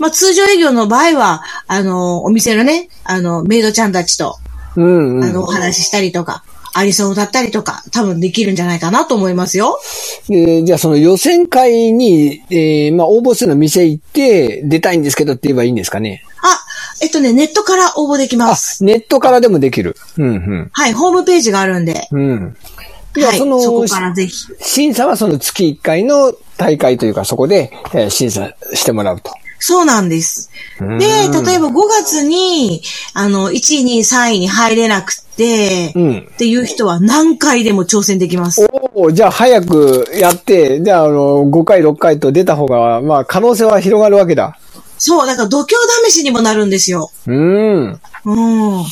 [0.00, 4.36] まあ通常営業の場合は、あの、お店のね、あの、メイドちゃんたちと、
[4.76, 5.24] うん、うん。
[5.24, 6.42] あの、お話ししたりとか、
[6.76, 9.78] アリソン歌ったりとか、多分できるんじゃないかなと思いますよ。
[10.28, 16.24] でじゃあその予選会に、えー、まあ応募するの店行って出たいんですけどって言えばいいんですかね？
[16.42, 16.60] あ、
[17.00, 19.94] えっとね、ネットから応募できまあす。、ネットからでもできる。
[20.18, 22.08] うん、はい、ホームページがあるんで。
[22.10, 22.56] うん。
[23.20, 24.34] い、その、そこからぜひ。
[24.60, 29.30] 審査はその月1回の大会というかそこで、えー審査してもらうと。
[29.58, 30.50] そうなんです。
[30.80, 32.82] うんで、例えば5月に、
[33.14, 38.66] あの、1位、2位、3位に入れなくて、うんっていう人は何回でも挑戦できます。
[38.94, 44.58] おおじゃあ早くやって、じゃああの、5回、6回と出た方が、まあ可能性は広がるわけだ。
[44.98, 45.68] そう、だから度胸
[46.10, 47.10] 試しにもなるんですよ。
[47.26, 48.00] うん。
[48.24, 48.84] うん。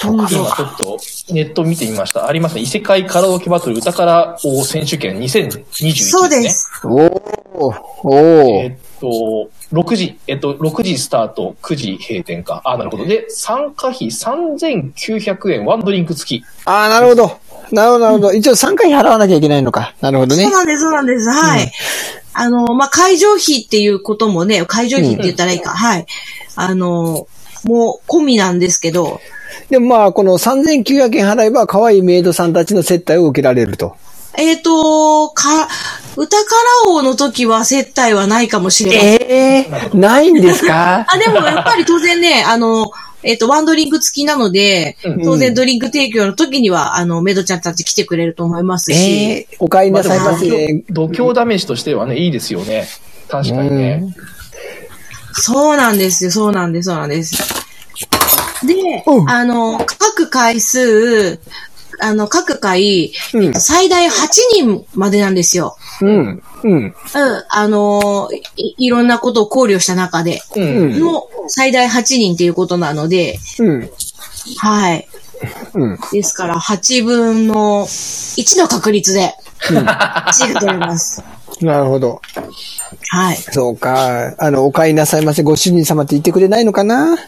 [0.00, 0.98] そうか今ちょっと
[1.30, 2.26] ネット見てみました。
[2.26, 2.62] ありますね。
[2.62, 5.92] 異世界カラオケバトル歌から王選手権2021ですね。
[5.92, 6.70] そうです。
[6.84, 12.62] おおおおえっと、6時、えっと、6時スタート、9時閉店か。
[12.64, 13.04] あ、なるほど。
[13.04, 16.44] で、参加費3900円、ワンドリンク付き。
[16.64, 17.38] ああ、なるほど。
[17.72, 18.32] なるほど、なるほど。
[18.32, 19.94] 一応3回払わなきゃいけないのか。
[20.00, 20.52] なるほどねそう。
[20.52, 21.28] なんです、そうなんです。
[21.28, 21.72] はい。
[22.32, 25.70] あの、まあ、会場費っていうこともね、会場費って言ったらいいか。
[25.70, 26.06] はい。
[26.56, 27.26] あの、
[27.64, 29.20] もう込みなんですけど、
[29.68, 33.96] でもまあ、この3900円払えば、可愛いメイドさんたちの接待を受けられると。
[34.38, 35.68] えっ、と、か、
[36.16, 36.54] 歌か
[36.86, 39.06] ら王の時は接待はないかもしれない。
[39.28, 41.04] ええないんですか？
[41.10, 42.90] あ、でもやっぱり当然ね、あの、
[43.22, 50.84] えっ、と、ワンドリンク付きなので、うん当然ドリンク提供の時には、あの、メイドちゃんたち来てくれると思いますし、ええお帰りなさいませ。
[50.90, 52.88] 度胸試しとしてはね、いいですよね。
[53.28, 54.04] 確かにね。
[55.40, 57.36] そうなんですよ、そうなんです、そうなんです。
[58.66, 58.74] で、
[59.06, 61.40] うんあの、各回数、
[62.00, 64.10] あの、各回、うん最大8
[64.54, 65.76] 人までなんですよ。
[66.00, 66.42] うん。
[66.62, 66.72] うん。
[66.74, 66.94] うん、
[67.48, 71.00] あのい、いろんなことを考慮した中で、うん。
[71.00, 73.90] の最大8人っていうことなので、うん。
[74.58, 75.08] はい。
[75.74, 75.98] うん。
[76.12, 81.22] ですから、8分の1の確率で、1が取れます。
[81.60, 82.20] なるほど。
[83.10, 83.36] はい。
[83.36, 84.34] そうか。
[84.38, 85.42] あの、お帰りなさいませ。
[85.42, 87.18] ご主人様って言ってくれないのかな？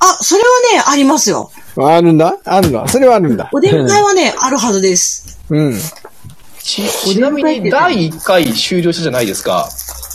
[0.00, 1.50] あ、それはね、ありますよ。
[1.76, 2.36] あるんだ？
[2.44, 2.86] あるんだ。
[2.88, 3.48] それはあるんだ。
[3.52, 5.38] お出迎えはね、あるはずです。
[5.50, 5.78] うん。
[6.60, 9.68] ちちなみに、第1回終了したじゃないですか。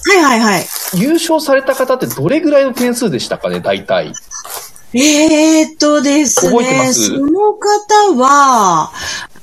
[0.06, 0.66] はいはいはい。
[0.94, 4.14] 優勝された方ってどれぐらいの点数でしたかね、大体。
[4.94, 7.08] えーっとですね、覚えてます？
[7.08, 8.92] その方は、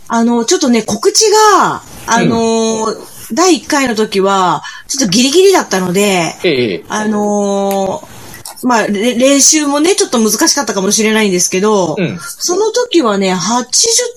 [0.07, 1.25] あの、ちょっとね、告知
[1.57, 2.87] が、あの、
[3.33, 6.85] 第1回の時は、ちょっとギリギリだったので、ええ。
[6.89, 8.21] あのー
[8.63, 13.39] まあ、れ練習もね、ちょっと難しかったかもしれないんですけど、うんその時はね、80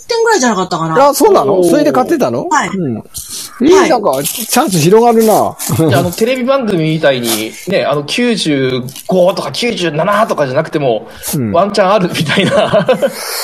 [0.07, 1.07] 点ぐらいじゃなかったかな。
[1.07, 1.63] あ、そうなの？
[1.63, 2.47] それで買ってたの？
[2.49, 3.03] はいうん。
[3.61, 5.33] えーなんか、チャンス広がるな。
[5.33, 5.57] あ、
[5.99, 11.07] あの、テレビ番組みたいに、ね、あの、95とか97とかじゃなくても、
[11.51, 12.85] ワンチャンあるみたいな。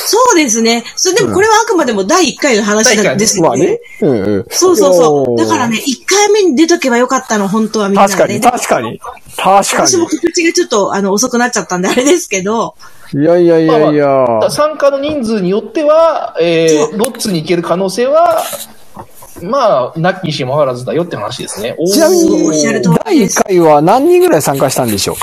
[0.06, 0.84] そうですね。
[0.96, 3.58] それでもこれはあくまでも第1回の話なんですけどね。
[3.60, 3.80] まあね。
[4.02, 4.46] うんうん。
[4.50, 5.38] そうそうそう。
[5.38, 8.40] だからね、1回目に出とけばよかったの、本当はみんなで、確かに、ね。
[8.40, 9.00] 確かに。
[9.38, 12.76] 確か私も告知がちょっと、あの、遅くなっちゃったんであれですけど、
[13.14, 13.24] に。
[13.24, 14.06] いやいやいやいや。
[14.28, 18.44] まあ参加の人数によっては、えー、ロッツに行ける可能性は、
[19.42, 21.76] まあ、なきにしもあらずだよって話ですね。
[21.92, 22.16] ちなみ
[22.46, 25.16] おっしゃるに第1です回は何人ぐらい参加したんでしょう？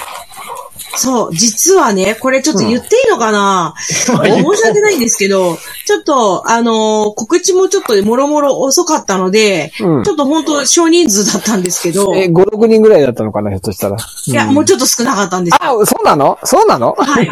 [0.98, 10.04] そう、実はね、これちょっと言っていいのかな、 申し訳ないんですけど、ちょっと、あのー告知もちょっともろもろ遅かったので、うん。
[10.04, 13.96] ちょっと本当少人数だったんですけど、え、い5、6人ぐらいだったのかな、ひょっとしたら。
[14.28, 15.56] や、もうちょっと少なかったんです。
[15.60, 16.38] あ、そうなの？
[16.44, 16.94] そうなの？
[16.98, 17.28] はい。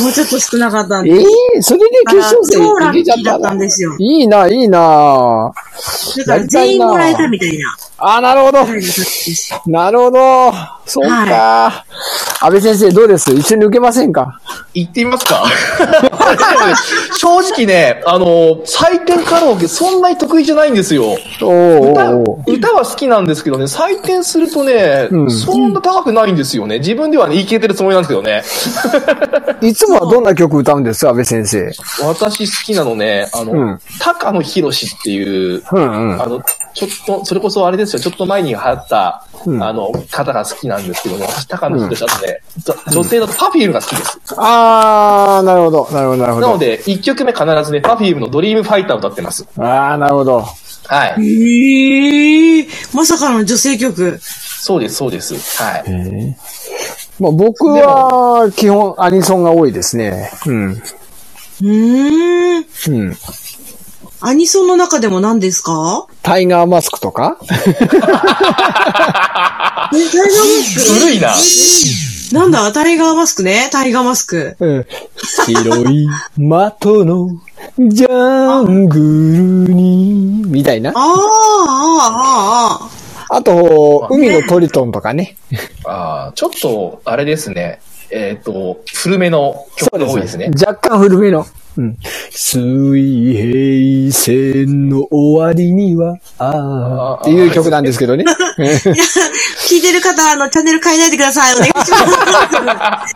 [0.00, 1.20] もうちょっと少なかったんえで。
[1.56, 3.94] えそれで決勝戦超ラッいけちゃったのったんですよ。
[3.98, 5.52] いいな、いいな。
[6.18, 7.76] だから全員もらえたみたいな。
[7.98, 8.66] あ、なるほど。
[9.66, 10.52] なるほど。
[10.86, 11.84] そうか。
[12.42, 13.30] 安倍先生どうです？
[13.34, 14.40] 一緒に受けませんか？
[14.72, 15.44] 行ってみますか？
[17.18, 18.26] 正直ね、あの、
[18.64, 21.18] 採点カラオケそんなに得意じゃないんですよ。
[22.46, 26.78] 歌は好きなんですけどね、採点するとね、うんそんな高くないんですよね。
[26.78, 28.42] 自分ではね、言い切れてるつもりなんですけどね。
[29.62, 31.70] いつもはどんな曲歌うんです安倍先生？
[32.02, 36.22] 私好きなのね、あの、うん高野博士っていう、うんうん。
[36.22, 36.42] あの、
[36.74, 42.40] ちょっと、それこそあれですよ、ちょっと前に流行った、うんあの、方が好きなんですけどね、私、高野博士だとね、
[42.90, 44.18] 女性だとパフィームが好きです。
[44.36, 46.46] あー、なるほど、なるほど、なるほど。
[46.46, 49.46] なので、1曲目必ずね、パフィームのドリームファイターを歌ってます。
[49.56, 50.44] あー、なるほど。
[50.86, 51.24] はい。
[51.24, 54.18] ええまさかの女性曲。
[54.20, 55.62] そうです、そうです。
[55.62, 55.84] はい。
[57.20, 60.30] まあ、僕は基本アニソンが多いですね。
[60.46, 60.70] うん。
[60.72, 62.64] うーん。
[62.88, 63.16] うん。
[64.22, 66.06] アニソンの中でも何ですか？
[66.22, 67.38] タイガーマスクとか？
[67.42, 70.02] え、タイガーマ
[70.62, 71.34] ス古いな。
[72.30, 72.72] クなんだ？
[72.72, 73.68] タイガーマスクね。
[73.72, 74.56] タイガーマスク。
[74.58, 74.86] うん。
[75.16, 77.28] 白い的の
[77.78, 78.98] ジャング
[79.68, 80.94] ルに、みたいなあ。
[80.94, 82.99] あ、ああ、ああ。
[83.32, 85.36] あと、海のトリトンとかね。
[85.86, 87.80] ああ、ちょっと、あれですね。
[88.10, 90.50] えっ、と、古めの曲が多いですね。
[90.58, 91.46] 若干古めの。
[91.76, 91.96] うん。
[92.30, 92.60] 水
[93.34, 98.24] 平線の終わりには、あーっていう曲なんですけどね。
[99.68, 101.54] 聞いてる方、あの、チャンネル変えないでください。
[101.54, 101.96] お願いしま
[103.06, 103.14] す。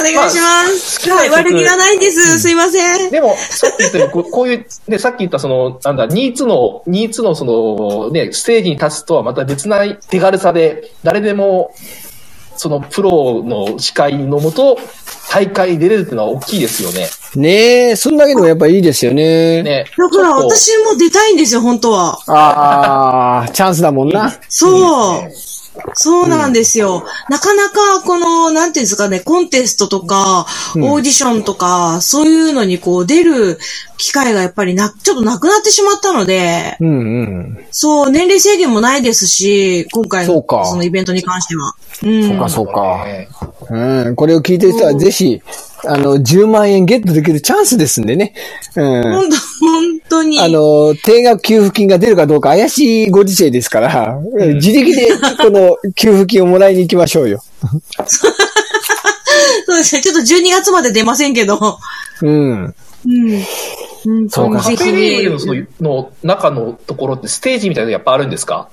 [0.00, 1.10] お願いします。
[1.10, 2.40] はい、悪気はないんです。
[2.40, 3.10] すいません。
[3.10, 11.72] でも、さっき言ったようにこう、こういう、ね、さっき言ったその、なんだ、ニーツの、ニーツのその、ね、ステージに立つとはまた別な手軽さで、誰でも、
[12.56, 14.78] その、プロの司会のもと、
[15.30, 17.08] 大会に出れるっていうのは大きいですよね。
[17.34, 19.62] ねえ、そんだけでもやっぱいいですよね。
[19.62, 19.84] ね。
[19.98, 22.18] だから私も出たいんですよ、本当は。
[22.28, 24.32] ああ、チャンスだもんな。
[24.48, 25.53] そう。
[25.94, 27.04] そうなんですよ。
[27.28, 30.46] なかなか、この、なんていうんですかね、コンテストとか、
[30.76, 33.58] オーディションとか、そういうのにこう出る
[33.96, 37.66] 機会がやっぱりな、ちょっとなくなってしまったので、うんうん。
[37.70, 41.74] そう、年齢制限もないですし、今回のそうかそのイベントに関しては。
[42.02, 42.28] うん。
[42.28, 43.04] そうか、そうか。
[43.04, 43.28] ね
[43.70, 44.16] うん。
[44.16, 45.40] これを聞いてる人はぜひ、
[45.86, 48.34] あの、10万円ゲットできるチャンスですんでね。
[48.76, 49.02] うん。
[49.02, 50.40] 本当本当に。
[50.40, 54.18] あの、定額給付金が出るかどうか怪しいご時世ですから、
[54.54, 55.08] 自力で
[55.38, 57.42] この給付金をもらいに行きましょうよ。
[59.66, 60.02] そうですね。
[60.02, 61.78] ちょっと12月まで出ませんけど。
[62.22, 62.30] うん。
[63.06, 63.42] うん。
[64.06, 68.68] うん、そうかカフェレーの中のところってステージみたいなのやっぱあるんですか？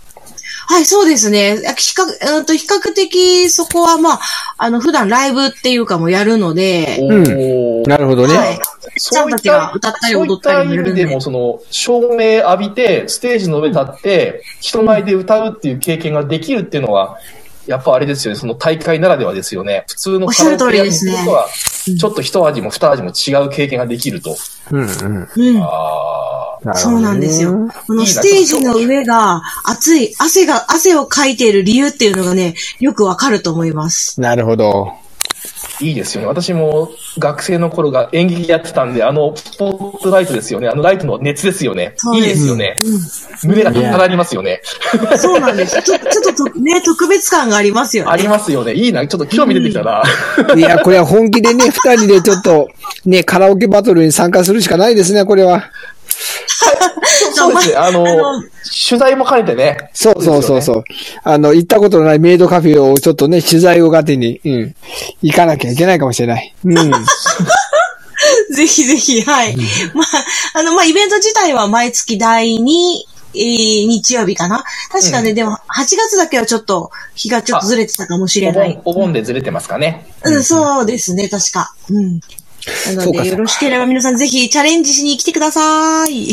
[0.71, 1.57] はい、そうですね。
[1.57, 4.19] 比較、うんと、比較的、そこは、まあ、
[4.57, 8.37] あの、普段ライブっていうかもやるので、おんーなるほどね。
[8.37, 8.59] はい。
[8.97, 17.17] ちゃんたちが歌ったり踊ったりもやるんでそういった意味でも、その、照明浴びて、ステージの上立って、人前で歌うっていう経験ができるっていうのは、
[17.67, 19.83] やっぱあれですよね、その大会ならではですよね。
[19.89, 21.47] 普通のカラオケ屋に行くとは、
[21.99, 24.37] ちょっと一味も二味も違う経験ができると。
[24.71, 25.29] うんうん。
[25.35, 25.61] うん。
[25.61, 26.40] ああ。
[26.75, 27.69] そうなんですよ。
[27.87, 34.21] このステージの上が熱い、汗が、汗をかいている理由っていうのがね、よくわかると思います。
[34.21, 34.93] なるほど。
[35.79, 36.27] いいですよね。
[36.27, 40.67] 私も学生の頃が演劇やってたんで、あの、スポットライトですよね。
[40.67, 41.95] あのライトの熱ですよね。
[42.13, 42.75] いいですよね。
[43.43, 44.61] 胸が高鳴りますよね。
[45.17, 45.81] そうなんです。
[45.81, 48.11] ちょちょっととね、特別感がありますよね。
[48.11, 48.73] ありますよね。
[48.73, 49.05] いいな。
[49.07, 50.03] ちょっと興味出てきたな。
[50.55, 52.69] いや、これは本気でね、二人でちょっと、
[53.05, 55.71] ね、カラオケバトルに参加するしかないですね、これは。
[57.33, 57.75] そうですね。
[57.75, 58.05] あの、
[58.87, 59.89] 取材も兼ねてね。
[59.93, 60.83] そうそうそうそう。
[61.23, 64.75] あの、行ったことのないメイドカフェをちょっとね、取材をがてに、うん、
[65.21, 66.53] 行かなきゃいけないかもしれない。
[66.63, 66.91] うん。
[68.53, 69.55] ぜひぜひ、はい。
[69.93, 72.61] まあ、あの、まあ、イベント自体は毎月第2、
[73.33, 75.57] えー日曜日かな確かね、でも、8
[75.97, 80.05] 月だけはちょっと、日がちょっとずれてたかもしれおない盆。、お盆でずれてますかね。
[80.23, 81.73] うん、そうですね、確か。
[81.89, 82.19] うん。
[82.95, 86.25] なので、よろしければ皆さんぜひチャレンジしに来てください。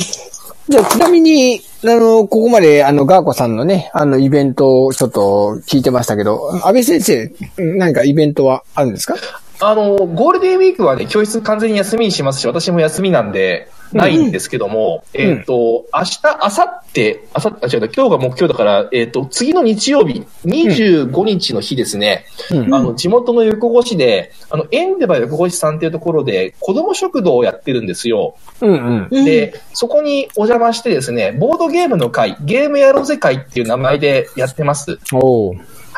[0.69, 9.15] じゃあ、ちなみに、あの、ここまで、あの、ガーコさんのね、あの、イベントをちょっと聞いてましたけど、安倍先生、うん何かイベントはあるんですか？
[9.61, 22.75] あの、ゴールデンウィークはね、教室完全に休みにしますし、私も休みなんで、ないんですけども、えっ、と、明日、明後日、明後日、あ、違う、今日が目標だから、えっ、と、次の日曜日、25日の日ですね、うん。
[22.75, 28.37] あの、地元の横越市で、あの、エンデバ横越さんっていうところで、子供食堂をやってるんですよ。
[28.61, 29.09] うんうん。
[29.11, 29.25] うん。
[29.25, 34.99] で、そこにお邪魔してですね、ボードゲームの会、ゲームやろうぜ会っていう名前でやってます。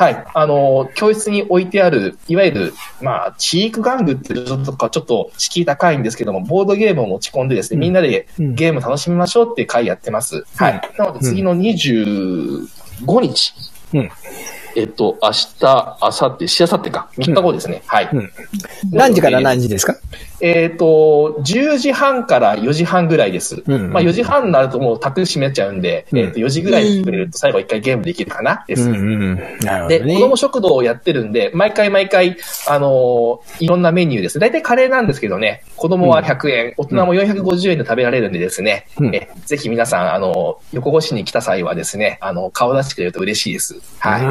[0.01, 0.25] はい。
[0.33, 10.43] あの、教室に置いてある、いわゆる、まあ、チーク玩具ってちょっとか、ちょっと敷居高いんですけども、ボードゲームを持ち込んでですね、みんなでうんゲーム楽しみましょうっていう会やってます。
[10.55, 10.81] はい。
[10.97, 12.67] なので、次の25
[13.21, 13.53] 日、
[13.93, 14.09] うん。
[14.75, 17.81] えっと、明日、明後日、しあさってか、3日後ですね。
[17.87, 18.09] はい。
[18.11, 18.31] うん
[18.91, 19.95] 何時から何時ですか？
[20.41, 23.63] えっ、と、10時半から4時半ぐらいです。
[23.67, 28.89] うんまあ4時半になるともう宅閉めちゃうんで、うんえっ、と4時ぐらいに作れると最後一回ゲームできるかなです。
[28.89, 28.99] うんう
[29.35, 29.35] ん。
[29.59, 29.99] なるほで。
[30.15, 34.39] 子供食堂をやってるんで、毎回毎回、あのーいろんなメニューです。
[34.39, 43.75] 大体カレーなんですけどね、子供は100円、大人も450円で食べられるんでですね、うんえぜひ皆さん、あの横越しに来た際はですね、あの、顔出してくれると嬉しいです。
[43.99, 44.21] はい。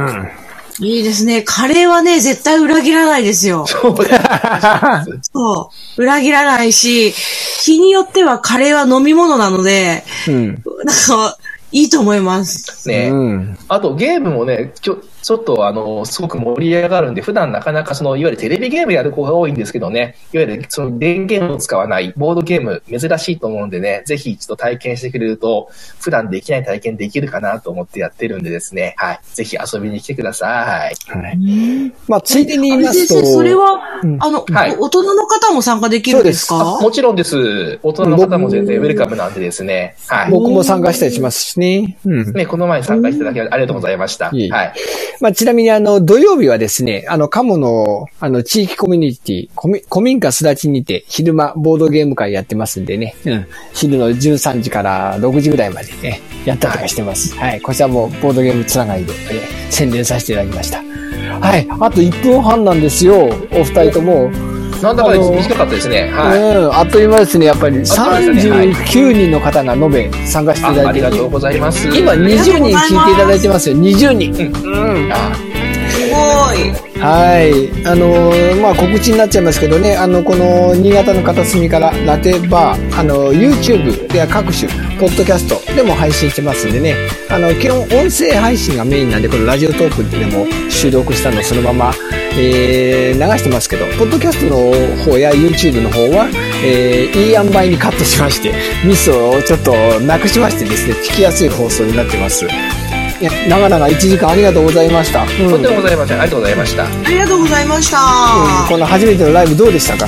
[0.79, 1.43] うんいいですね。
[1.43, 3.67] カレーはね、絶対裏切らないですよ。
[3.67, 5.31] そうです。
[5.33, 6.03] そう。
[6.03, 10.47] 裏切らないし、日によってはカレーは飲み物なので、うん。
[10.47, 10.55] なん
[11.07, 11.37] か、
[11.73, 12.89] いいと思います。
[12.89, 13.59] ね、うん。
[13.69, 25.69] あとゲームもね、ちょちょっとあの、すごく盛り上がるんで、普段なかなかその、いわゆるテレビゲームやる子が多いんですけどね、いわゆるその電源を使わないボードゲーム珍しいと思うんでね、ぜひ一度体験してくれると、
[26.01, 29.21] 普段できない体験できるかなと思ってやってるんでですね、はい。
[29.35, 30.95] ぜひ遊びに来てください。
[31.07, 31.93] はい。
[32.09, 33.90] まあ、ついでに言いますと、先生、それは、うん
[34.21, 36.79] あの、はいお大人の方も参加できるんですか？
[36.79, 37.79] あもちろんです。
[37.83, 40.31] 大人の方も全然ウェルカムなんでですね、はい。
[40.31, 41.97] 僕も参加したりしますしね。
[42.05, 42.33] うん。
[42.33, 44.27] ね、この前に参加していただきありがとうございました。
[44.31, 44.51] はい。
[45.21, 53.47] まあ、ちなみにあの、土曜日はですね、あの、鴨の、あの、地域コミュニティ、コミ古民家すだちにて、昼間、ボードゲーム会やってますんでね、うん。
[53.75, 57.35] 昼の13時から6時ぐらいまでね、やったりとかしてます。
[57.37, 57.61] はい。
[57.61, 60.90] こちらも、ボードゲームつながりで、えー宣伝させていただきました。
[61.41, 61.67] はい。
[61.69, 64.31] あと1分半なんですよ、お二人とも。
[64.83, 66.11] なんだか短かったですね。
[66.11, 66.39] はい。
[66.39, 67.79] うん、あっという間ですね、やっぱり。
[67.79, 71.87] あっという間ですねはい39人の方が延べ参加していたあだいてありがとうございます。
[71.89, 74.53] 今20人聞いていただいてますよ、20人。
[74.65, 75.13] うん。
[75.13, 75.50] あすご
[76.55, 76.99] い。
[77.01, 77.87] はい。
[77.87, 84.69] あのーまあ、告知になっちゃいますけどね、あの、この、新潟の片隅から、ラテバー、あの、YouTube では各種、
[84.99, 86.95] ポッドキャストでも配信してますんでね、
[87.31, 91.93] あの、基本音声配信がメインなんで、このラジオトークでも収録したのをそのまま、
[92.37, 96.29] えー、流してますけど、ポッドキャストの方や YouTube の方は、
[96.63, 98.53] えー、いい塩梅にカットしまして、
[98.85, 102.47] ミスをちょっとなくしましてですね、聞きやすい放送になってます。
[103.21, 105.23] いや、長々1時間ありがとうございました。
[105.23, 106.21] うんとんでもございません。
[106.21, 106.85] ありがとうございました。
[106.85, 107.99] ありがとうございました。
[107.99, 110.07] うんこの初めてのライブどうでしたか？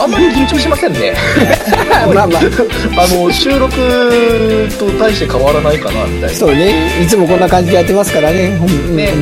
[0.00, 1.14] あんまり緊張しませんね。
[2.12, 2.40] まあまあ、
[3.04, 6.30] あの、収録と大して変わらないかな、みたいな。
[6.30, 6.74] そうね。
[7.02, 8.58] いつもこんな感じでやってますからね。
[8.60, 9.12] うんね、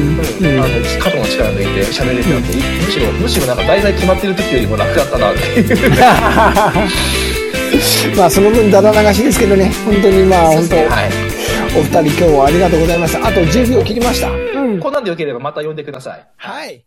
[0.41, 0.69] うんうん、あの、
[1.01, 2.53] 肩の力抜いて喋れてると、
[2.87, 5.67] むしろ、むしろなんか題材決まってる時よりも楽だったなっていう。
[8.17, 9.73] まあその分だだ流しですけどね。
[9.85, 10.87] 本当にまあ本当、はい。
[11.77, 13.27] お二人今日はありがとうございました。
[13.27, 14.31] あと10秒切りました。
[14.31, 14.81] うん。
[14.81, 16.27] こんなんでよければまた呼んでください。
[16.37, 16.85] はい。